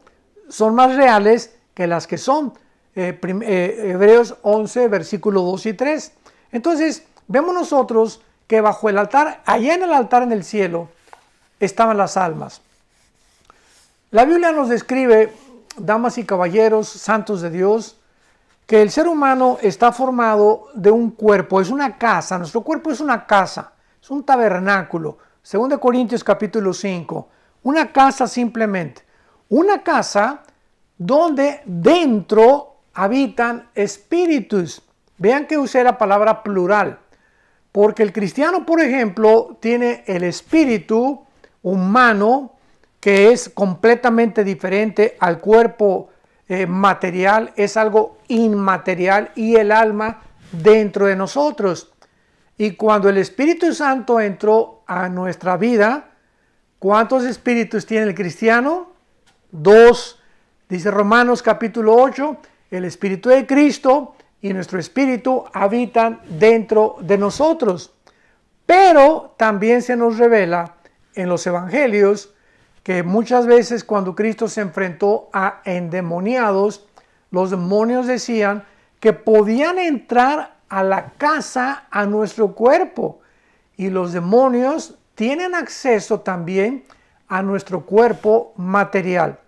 son 0.49 0.75
más 0.75 0.95
reales 0.95 1.55
que 1.75 1.87
las 1.87 2.07
que 2.07 2.19
son. 2.19 2.53
Eh, 2.95 3.19
eh, 3.23 3.91
Hebreos 3.93 4.37
11, 4.43 4.89
versículo 4.89 5.43
2 5.43 5.67
y 5.67 5.73
3. 5.73 6.13
Entonces, 6.53 7.05
vemos 7.27 7.55
nosotros 7.55 8.21
que 8.47 8.61
bajo 8.61 8.91
el 8.91 8.99
altar, 8.99 9.41
allá 9.47 9.75
en 9.75 9.83
el 9.83 9.93
altar 9.93 10.23
en 10.23 10.33
el 10.33 10.45
cielo, 10.45 10.91
estaban 11.59 11.97
las 11.97 12.19
almas. 12.19 12.61
La 14.11 14.27
Biblia 14.27 14.53
nos 14.53 14.69
describe, 14.69 15.33
damas 15.77 16.19
y 16.19 16.25
caballeros, 16.25 16.89
santos 16.89 17.41
de 17.41 17.51
Dios, 17.51 17.99
que 18.67 18.83
el 18.83 18.91
ser 18.91 19.09
humano 19.09 19.59
está 19.61 19.93
formado 19.93 20.69
de 20.75 20.91
un 20.91 21.11
cuerpo, 21.11 21.61
es 21.61 21.71
una 21.71 21.99
casa, 21.99 22.39
nuestro 22.39 22.63
cuerpo 22.63 22.91
es 22.91 23.01
una 23.01 23.27
casa, 23.27 23.73
es 24.01 24.11
un 24.11 24.25
tabernáculo. 24.25 25.19
Según 25.43 25.71
de 25.71 25.79
Corintios 25.79 26.23
capítulo 26.23 26.73
5, 26.73 27.29
una 27.65 27.93
casa 27.93 28.27
simplemente, 28.27 29.03
una 29.49 29.83
casa 29.83 30.43
donde 30.97 31.63
dentro 31.65 32.77
habitan 32.95 33.69
espíritus. 33.75 34.83
Vean 35.19 35.47
que 35.47 35.59
usé 35.59 35.85
la 35.85 35.99
palabra 35.99 36.43
plural, 36.43 36.99
porque 37.71 38.03
el 38.03 38.13
cristiano, 38.13 38.67
por 38.67 38.81
ejemplo, 38.81 39.57
tiene 39.61 40.05
el 40.07 40.25
espíritu 40.25 41.25
humano 41.63 42.53
que 43.03 43.33
es 43.33 43.49
completamente 43.49 44.45
diferente 44.45 45.17
al 45.19 45.41
cuerpo 45.41 46.11
eh, 46.49 46.69
material, 46.69 47.53
es 47.57 47.77
algo 47.77 48.19
inmaterial 48.29 49.33
y 49.35 49.57
el 49.57 49.73
alma 49.73 50.23
dentro 50.53 51.07
de 51.07 51.17
nosotros. 51.17 51.93
Y 52.57 52.77
cuando 52.77 53.09
el 53.09 53.19
Espíritu 53.19 53.75
Santo 53.75 54.21
entró 54.21 54.85
a 54.87 55.09
nuestra 55.09 55.57
vida, 55.57 56.11
¿cuántos 56.79 57.25
espíritus 57.25 57.87
tiene 57.87 58.07
el 58.07 58.15
cristiano? 58.15 58.93
Dos. 59.51 60.21
Dice 60.69 60.89
Romanos 60.93 61.43
capítulo 61.43 61.97
8, 61.97 62.37
el 62.71 62.85
Espíritu 62.85 63.31
de 63.31 63.49
Cristo 63.49 64.15
y 64.41 64.53
nuestro 64.53 64.79
Espíritu 64.79 65.45
habitan 65.53 66.21
dentro 66.39 66.99
de 67.01 67.19
nosotros. 67.19 67.95
Pero 68.65 69.35
también 69.37 69.83
se 69.83 69.97
nos 69.97 70.19
revela 70.19 70.77
en 71.17 71.29
los 71.29 71.45
Evangelios 71.49 72.33
que 72.83 73.03
muchas 73.03 73.47
veces 73.47 73.85
cuando 73.85 74.15
Cristo 74.15 74.49
se 74.49 74.61
enfrentó 74.61 75.29
a 75.33 75.61
endemoniados, 75.65 76.87
los 77.31 77.51
demonios 77.51 78.07
decían 78.07 78.65
que 79.01 79.13
podían 79.13 79.79
entrar 79.79 80.57
a 80.69 80.83
la 80.83 81.11
casa, 81.19 81.87
a 81.91 82.07
nuestro 82.07 82.55
cuerpo. 82.55 83.21
Y 83.77 83.91
los 83.91 84.13
demonios 84.13 84.99
tienen 85.15 85.55
acceso 85.55 86.21
también 86.21 86.85
a 87.29 87.43
nuestro 87.43 87.87
cuerpo 87.87 88.53
material. 88.57 89.39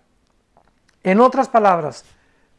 En 1.02 1.20
otras 1.20 1.48
palabras, 1.48 2.04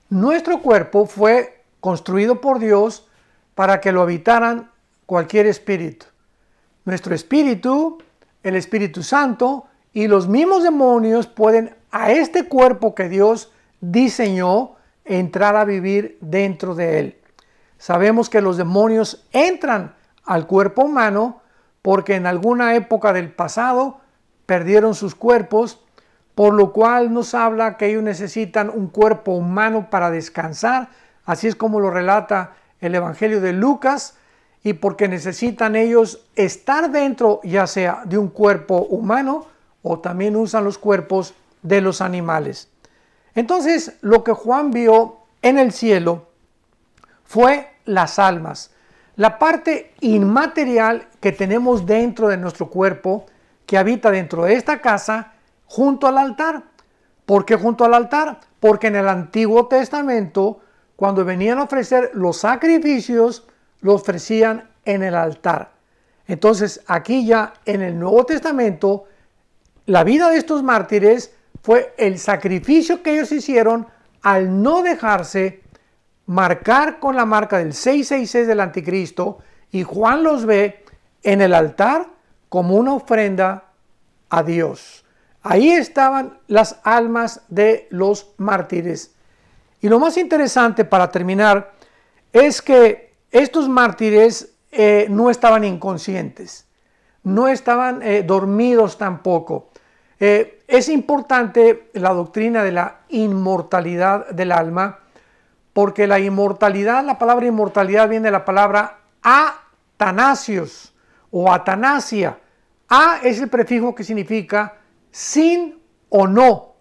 nuestro 0.09 0.61
cuerpo 0.61 1.05
fue 1.05 1.63
construido 1.79 2.41
por 2.41 2.59
Dios 2.59 3.07
para 3.55 3.81
que 3.81 3.91
lo 3.91 4.01
habitaran 4.01 4.69
cualquier 5.05 5.47
espíritu. 5.47 6.05
Nuestro 6.83 7.15
espíritu, 7.15 7.97
el 8.43 8.55
Espíritu 8.55 9.01
Santo, 9.01 9.65
y 9.95 10.09
los 10.09 10.27
mismos 10.27 10.61
demonios 10.61 11.25
pueden 11.25 11.73
a 11.89 12.11
este 12.11 12.49
cuerpo 12.49 12.93
que 12.93 13.07
Dios 13.07 13.53
diseñó 13.79 14.75
entrar 15.05 15.55
a 15.55 15.63
vivir 15.63 16.17
dentro 16.19 16.75
de 16.75 16.99
él. 16.99 17.17
Sabemos 17.77 18.29
que 18.29 18.41
los 18.41 18.57
demonios 18.57 19.25
entran 19.31 19.95
al 20.25 20.47
cuerpo 20.47 20.83
humano 20.83 21.41
porque 21.81 22.15
en 22.15 22.27
alguna 22.27 22.75
época 22.75 23.13
del 23.13 23.31
pasado 23.31 24.01
perdieron 24.45 24.95
sus 24.95 25.15
cuerpos, 25.15 25.81
por 26.35 26.53
lo 26.53 26.73
cual 26.73 27.13
nos 27.13 27.33
habla 27.33 27.77
que 27.77 27.87
ellos 27.87 28.03
necesitan 28.03 28.69
un 28.69 28.87
cuerpo 28.87 29.31
humano 29.31 29.89
para 29.89 30.11
descansar, 30.11 30.89
así 31.23 31.47
es 31.47 31.55
como 31.55 31.79
lo 31.79 31.89
relata 31.89 32.51
el 32.81 32.95
Evangelio 32.95 33.39
de 33.39 33.53
Lucas, 33.53 34.17
y 34.61 34.73
porque 34.73 35.07
necesitan 35.07 35.77
ellos 35.77 36.27
estar 36.35 36.91
dentro 36.91 37.39
ya 37.45 37.65
sea 37.65 38.01
de 38.03 38.17
un 38.17 38.27
cuerpo 38.27 38.79
humano 38.89 39.54
o 39.87 39.99
también 39.99 40.35
usan 40.35 40.63
los 40.63 40.79
cuerpos 40.79 41.35
de 41.61 41.79
los 41.79 42.01
animales. 42.01 42.69
Entonces, 43.35 43.97
lo 44.01 44.23
que 44.23 44.33
Juan 44.33 44.71
vio 44.71 45.17
en 45.43 45.59
el 45.59 45.71
cielo 45.71 46.27
fue 47.23 47.69
las 47.85 48.17
almas, 48.17 48.71
la 49.15 49.37
parte 49.37 49.93
inmaterial 50.01 51.07
que 51.19 51.31
tenemos 51.31 51.85
dentro 51.85 52.29
de 52.29 52.37
nuestro 52.37 52.67
cuerpo, 52.67 53.27
que 53.67 53.77
habita 53.77 54.09
dentro 54.09 54.45
de 54.45 54.55
esta 54.55 54.81
casa, 54.81 55.33
junto 55.65 56.07
al 56.07 56.17
altar. 56.17 56.63
¿Por 57.27 57.45
qué 57.45 57.55
junto 57.55 57.85
al 57.85 57.93
altar? 57.93 58.39
Porque 58.59 58.87
en 58.87 58.95
el 58.95 59.07
Antiguo 59.07 59.67
Testamento, 59.67 60.61
cuando 60.95 61.23
venían 61.23 61.59
a 61.59 61.63
ofrecer 61.63 62.09
los 62.15 62.37
sacrificios, 62.37 63.47
los 63.81 64.01
ofrecían 64.01 64.67
en 64.83 65.03
el 65.03 65.13
altar. 65.13 65.73
Entonces, 66.27 66.81
aquí 66.87 67.27
ya 67.27 67.53
en 67.65 67.83
el 67.83 67.99
Nuevo 67.99 68.25
Testamento, 68.25 69.05
la 69.85 70.03
vida 70.03 70.29
de 70.29 70.37
estos 70.37 70.63
mártires 70.63 71.33
fue 71.61 71.93
el 71.97 72.19
sacrificio 72.19 73.03
que 73.03 73.13
ellos 73.13 73.31
hicieron 73.31 73.87
al 74.21 74.61
no 74.61 74.81
dejarse 74.81 75.61
marcar 76.25 76.99
con 76.99 77.15
la 77.15 77.25
marca 77.25 77.59
del 77.59 77.73
666 77.73 78.47
del 78.47 78.59
anticristo 78.59 79.39
y 79.71 79.83
Juan 79.83 80.23
los 80.23 80.45
ve 80.45 80.83
en 81.23 81.41
el 81.41 81.53
altar 81.53 82.07
como 82.49 82.75
una 82.75 82.93
ofrenda 82.93 83.65
a 84.29 84.43
Dios. 84.43 85.05
Ahí 85.41 85.71
estaban 85.71 86.39
las 86.47 86.79
almas 86.83 87.41
de 87.49 87.87
los 87.91 88.33
mártires. 88.37 89.13
Y 89.81 89.89
lo 89.89 89.99
más 89.99 90.17
interesante 90.17 90.85
para 90.85 91.11
terminar 91.11 91.73
es 92.33 92.61
que 92.61 93.13
estos 93.29 93.69
mártires 93.69 94.55
eh, 94.71 95.05
no 95.09 95.29
estaban 95.29 95.63
inconscientes, 95.63 96.65
no 97.23 97.47
estaban 97.47 98.01
eh, 98.01 98.23
dormidos 98.23 98.97
tampoco. 98.97 99.69
Eh, 100.19 100.63
es 100.67 100.87
importante 100.89 101.89
la 101.93 102.13
doctrina 102.13 102.63
de 102.63 102.71
la 102.71 103.01
inmortalidad 103.09 104.29
del 104.29 104.51
alma, 104.51 104.99
porque 105.73 106.07
la 106.07 106.19
inmortalidad, 106.19 107.03
la 107.03 107.17
palabra 107.17 107.45
inmortalidad 107.45 108.07
viene 108.07 108.25
de 108.25 108.31
la 108.31 108.45
palabra 108.45 108.99
atanasios 109.21 110.93
o 111.31 111.51
atanasia. 111.51 112.39
A 112.87 113.19
es 113.23 113.41
el 113.41 113.49
prefijo 113.49 113.93
que 113.93 114.03
significa 114.03 114.77
sin 115.11 115.81
o 116.09 116.27
no. 116.27 116.75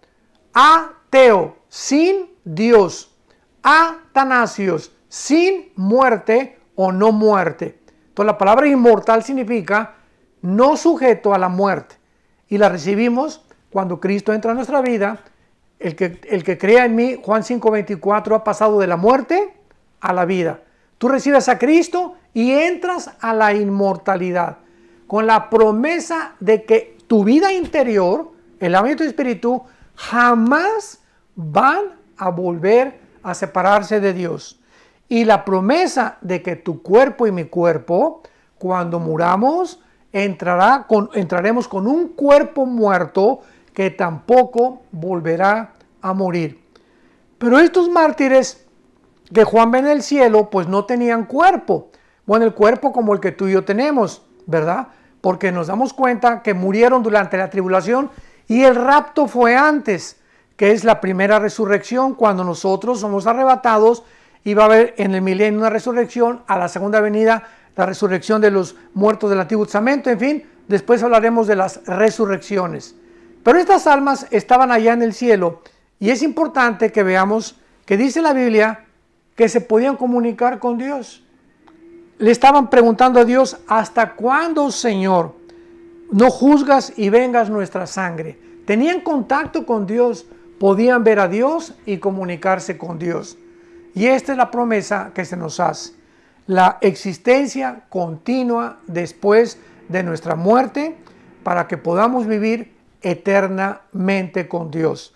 Ateo, 0.53 1.57
sin 1.67 2.29
Dios. 2.45 3.11
Atanasios, 3.63 4.93
sin 5.09 5.73
muerte 5.75 6.59
o 6.75 6.91
no 6.91 7.11
muerte. 7.11 7.81
Entonces 8.07 8.27
la 8.27 8.37
palabra 8.37 8.67
inmortal 8.67 9.23
significa 9.23 9.95
no 10.41 10.77
sujeto 10.77 11.33
a 11.33 11.37
la 11.37 11.49
muerte 11.49 11.94
y 12.47 12.57
la 12.57 12.69
recibimos 12.69 13.41
cuando 13.71 13.99
Cristo 13.99 14.33
entra 14.33 14.51
a 14.51 14.55
nuestra 14.55 14.81
vida. 14.81 15.19
El 15.79 15.95
que, 15.95 16.21
el 16.29 16.43
que 16.43 16.57
crea 16.57 16.85
en 16.85 16.95
mí, 16.95 17.17
Juan 17.21 17.43
5:24, 17.43 18.35
ha 18.35 18.43
pasado 18.43 18.79
de 18.79 18.87
la 18.87 18.97
muerte 18.97 19.53
a 19.99 20.13
la 20.13 20.25
vida. 20.25 20.61
Tú 20.97 21.09
recibes 21.09 21.49
a 21.49 21.59
Cristo 21.59 22.15
y 22.33 22.51
entras 22.51 23.11
a 23.19 23.33
la 23.33 23.53
inmortalidad 23.53 24.57
con 25.07 25.27
la 25.27 25.49
promesa 25.49 26.35
de 26.39 26.63
que 26.63 26.97
tu 27.07 27.23
vida 27.23 27.51
interior, 27.51 28.31
el 28.59 28.75
ámbito 28.75 29.03
espíritu, 29.03 29.63
jamás 29.95 30.99
van 31.35 31.95
a 32.17 32.29
volver 32.29 32.99
a 33.21 33.33
separarse 33.33 33.99
de 33.99 34.13
Dios. 34.13 34.59
Y 35.07 35.25
la 35.25 35.45
promesa 35.45 36.17
de 36.21 36.41
que 36.41 36.55
tu 36.55 36.81
cuerpo 36.81 37.27
y 37.27 37.31
mi 37.31 37.45
cuerpo, 37.45 38.23
cuando 38.57 38.99
muramos, 38.99 39.79
entrará 40.23 40.85
con, 40.87 41.09
entraremos 41.13 41.67
con 41.67 41.87
un 41.87 42.09
cuerpo 42.09 42.65
muerto 42.65 43.41
que 43.73 43.89
tampoco 43.89 44.83
volverá 44.91 45.73
a 46.01 46.13
morir. 46.13 46.63
Pero 47.37 47.59
estos 47.59 47.89
mártires 47.89 48.65
que 49.33 49.43
Juan 49.43 49.71
ve 49.71 49.79
en 49.79 49.87
el 49.87 50.01
cielo, 50.01 50.49
pues 50.49 50.67
no 50.67 50.85
tenían 50.85 51.25
cuerpo. 51.25 51.89
Bueno, 52.25 52.45
el 52.45 52.53
cuerpo 52.53 52.93
como 52.93 53.13
el 53.13 53.19
que 53.19 53.33
tú 53.33 53.47
y 53.47 53.53
yo 53.53 53.65
tenemos, 53.65 54.23
¿verdad? 54.45 54.87
Porque 55.19 55.51
nos 55.51 55.67
damos 55.67 55.93
cuenta 55.93 56.41
que 56.41 56.53
murieron 56.53 57.03
durante 57.03 57.37
la 57.37 57.49
tribulación 57.49 58.09
y 58.47 58.63
el 58.63 58.75
rapto 58.75 59.27
fue 59.27 59.57
antes, 59.57 60.21
que 60.55 60.71
es 60.71 60.85
la 60.85 61.01
primera 61.01 61.39
resurrección, 61.39 62.15
cuando 62.15 62.45
nosotros 62.45 63.01
somos 63.01 63.27
arrebatados 63.27 64.03
y 64.45 64.53
va 64.53 64.63
a 64.63 64.67
haber 64.67 64.93
en 64.97 65.13
el 65.13 65.21
milenio 65.21 65.59
una 65.59 65.69
resurrección, 65.69 66.43
a 66.47 66.57
la 66.57 66.69
segunda 66.69 67.01
venida 67.01 67.43
la 67.75 67.85
resurrección 67.85 68.41
de 68.41 68.51
los 68.51 68.75
muertos 68.93 69.29
del 69.29 69.39
Antiguo 69.39 69.65
Testamento, 69.65 70.09
en 70.09 70.19
fin, 70.19 70.43
después 70.67 71.03
hablaremos 71.03 71.47
de 71.47 71.55
las 71.55 71.85
resurrecciones. 71.85 72.95
Pero 73.43 73.59
estas 73.59 73.85
almas 73.87 74.27
estaban 74.31 74.71
allá 74.71 74.93
en 74.93 75.03
el 75.03 75.13
cielo 75.13 75.61
y 75.99 76.09
es 76.09 76.23
importante 76.23 76.91
que 76.91 77.03
veamos 77.03 77.59
que 77.85 77.97
dice 77.97 78.21
la 78.21 78.33
Biblia 78.33 78.85
que 79.35 79.49
se 79.49 79.61
podían 79.61 79.97
comunicar 79.97 80.59
con 80.59 80.77
Dios. 80.77 81.23
Le 82.17 82.31
estaban 82.31 82.69
preguntando 82.69 83.19
a 83.19 83.25
Dios, 83.25 83.57
¿hasta 83.67 84.13
cuándo, 84.13 84.71
Señor, 84.71 85.35
no 86.11 86.29
juzgas 86.29 86.93
y 86.95 87.09
vengas 87.09 87.49
nuestra 87.49 87.85
sangre? 87.85 88.39
Tenían 88.65 89.01
contacto 89.01 89.65
con 89.65 89.85
Dios, 89.85 90.25
podían 90.59 91.03
ver 91.03 91.19
a 91.19 91.27
Dios 91.27 91.75
y 91.85 91.97
comunicarse 91.97 92.77
con 92.77 92.97
Dios. 92.97 93.37
Y 93.93 94.07
esta 94.07 94.31
es 94.31 94.37
la 94.37 94.49
promesa 94.49 95.11
que 95.13 95.25
se 95.25 95.37
nos 95.37 95.59
hace. 95.59 95.93
La 96.47 96.77
existencia 96.81 97.85
continua 97.89 98.79
después 98.87 99.59
de 99.89 100.03
nuestra 100.03 100.35
muerte 100.35 100.97
para 101.43 101.67
que 101.67 101.77
podamos 101.77 102.27
vivir 102.27 102.75
eternamente 103.01 104.47
con 104.47 104.71
Dios. 104.71 105.13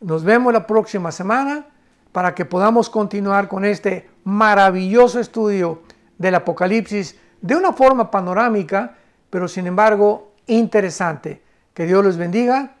Nos 0.00 0.24
vemos 0.24 0.52
la 0.52 0.66
próxima 0.66 1.12
semana 1.12 1.66
para 2.12 2.34
que 2.34 2.44
podamos 2.44 2.88
continuar 2.90 3.48
con 3.48 3.64
este 3.64 4.08
maravilloso 4.24 5.20
estudio 5.20 5.82
del 6.18 6.34
Apocalipsis 6.34 7.16
de 7.40 7.56
una 7.56 7.72
forma 7.72 8.10
panorámica, 8.10 8.96
pero 9.30 9.48
sin 9.48 9.66
embargo 9.66 10.32
interesante. 10.46 11.42
Que 11.74 11.84
Dios 11.84 12.02
los 12.02 12.16
bendiga 12.16 12.76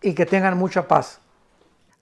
y 0.00 0.14
que 0.14 0.26
tengan 0.26 0.58
mucha 0.58 0.88
paz. 0.88 1.20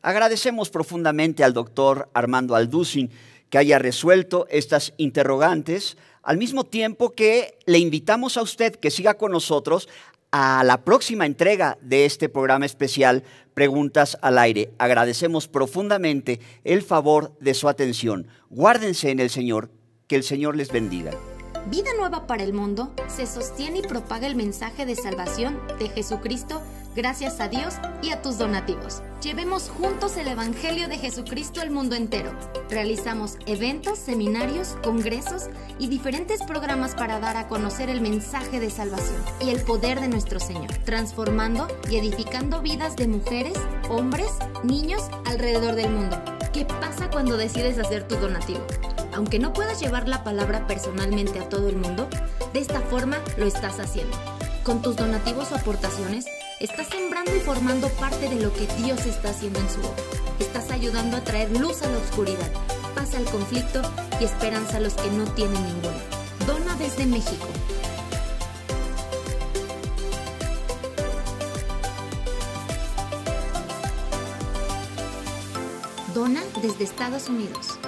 Agradecemos 0.00 0.70
profundamente 0.70 1.44
al 1.44 1.52
doctor 1.52 2.08
Armando 2.14 2.54
Alducin 2.54 3.10
que 3.50 3.58
haya 3.58 3.78
resuelto 3.78 4.46
estas 4.48 4.94
interrogantes, 4.96 5.96
al 6.22 6.38
mismo 6.38 6.64
tiempo 6.64 7.10
que 7.10 7.58
le 7.66 7.78
invitamos 7.78 8.36
a 8.36 8.42
usted 8.42 8.76
que 8.76 8.90
siga 8.90 9.14
con 9.14 9.32
nosotros 9.32 9.88
a 10.32 10.62
la 10.64 10.84
próxima 10.84 11.26
entrega 11.26 11.76
de 11.80 12.04
este 12.04 12.28
programa 12.28 12.66
especial 12.66 13.24
Preguntas 13.54 14.16
al 14.22 14.38
Aire. 14.38 14.70
Agradecemos 14.78 15.48
profundamente 15.48 16.40
el 16.64 16.82
favor 16.82 17.36
de 17.40 17.54
su 17.54 17.68
atención. 17.68 18.28
Guárdense 18.48 19.10
en 19.10 19.18
el 19.18 19.30
Señor, 19.30 19.70
que 20.06 20.16
el 20.16 20.22
Señor 20.22 20.56
les 20.56 20.70
bendiga. 20.70 21.12
Vida 21.66 21.90
Nueva 21.98 22.26
para 22.26 22.42
el 22.42 22.52
Mundo 22.52 22.94
se 23.08 23.26
sostiene 23.26 23.80
y 23.80 23.82
propaga 23.82 24.26
el 24.26 24.34
mensaje 24.34 24.86
de 24.86 24.94
salvación 24.94 25.60
de 25.78 25.88
Jesucristo 25.88 26.62
gracias 27.00 27.40
a 27.40 27.48
Dios 27.48 27.76
y 28.02 28.10
a 28.10 28.20
tus 28.20 28.36
donativos. 28.36 29.02
Llevemos 29.22 29.70
juntos 29.70 30.18
el 30.18 30.28
Evangelio 30.28 30.86
de 30.86 30.98
Jesucristo 30.98 31.62
al 31.62 31.70
mundo 31.70 31.96
entero. 31.96 32.30
Realizamos 32.68 33.38
eventos, 33.46 33.98
seminarios, 33.98 34.76
congresos 34.84 35.44
y 35.78 35.88
diferentes 35.88 36.42
programas 36.42 36.94
para 36.94 37.18
dar 37.18 37.38
a 37.38 37.48
conocer 37.48 37.88
el 37.88 38.02
mensaje 38.02 38.60
de 38.60 38.68
salvación 38.68 39.16
y 39.40 39.48
el 39.48 39.62
poder 39.62 39.98
de 39.98 40.08
nuestro 40.08 40.40
Señor, 40.40 40.70
transformando 40.84 41.68
y 41.88 41.96
edificando 41.96 42.60
vidas 42.60 42.96
de 42.96 43.08
mujeres, 43.08 43.54
hombres, 43.88 44.28
niños 44.62 45.00
alrededor 45.24 45.76
del 45.76 45.90
mundo. 45.90 46.22
¿Qué 46.52 46.66
pasa 46.66 47.08
cuando 47.10 47.38
decides 47.38 47.78
hacer 47.78 48.06
tu 48.06 48.16
donativo? 48.16 48.60
Aunque 49.14 49.38
no 49.38 49.54
puedas 49.54 49.80
llevar 49.80 50.06
la 50.06 50.22
palabra 50.22 50.66
personalmente 50.66 51.38
a 51.38 51.48
todo 51.48 51.70
el 51.70 51.76
mundo, 51.76 52.10
de 52.52 52.60
esta 52.60 52.82
forma 52.82 53.16
lo 53.38 53.46
estás 53.46 53.80
haciendo. 53.80 54.18
Con 54.64 54.82
tus 54.82 54.96
donativos 54.96 55.50
o 55.52 55.56
aportaciones, 55.56 56.26
estás 56.60 56.88
sembrando 56.88 57.34
y 57.34 57.40
formando 57.40 57.88
parte 57.88 58.28
de 58.28 58.36
lo 58.36 58.52
que 58.52 58.66
Dios 58.82 59.06
está 59.06 59.30
haciendo 59.30 59.58
en 59.60 59.70
su 59.70 59.80
obra. 59.80 60.02
Estás 60.38 60.70
ayudando 60.70 61.16
a 61.16 61.24
traer 61.24 61.50
luz 61.58 61.82
a 61.82 61.88
la 61.88 61.96
oscuridad, 61.96 62.52
paz 62.94 63.14
al 63.14 63.24
conflicto 63.24 63.80
y 64.20 64.24
esperanza 64.24 64.76
a 64.76 64.80
los 64.80 64.92
que 64.94 65.10
no 65.10 65.24
tienen 65.32 65.62
ninguna. 65.64 65.96
Dona 66.46 66.74
desde 66.76 67.06
México. 67.06 67.46
Dona 76.14 76.42
desde 76.62 76.84
Estados 76.84 77.28
Unidos. 77.30 77.79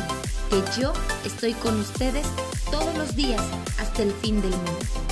que 0.49 0.61
yo 0.82 0.91
estoy 1.24 1.53
con 1.53 1.80
ustedes 1.80 2.28
todos 2.70 2.97
los 2.97 3.16
días 3.16 3.41
hasta 3.80 4.03
el 4.03 4.11
fin 4.11 4.41
del 4.41 4.51
mundo. 4.51 5.03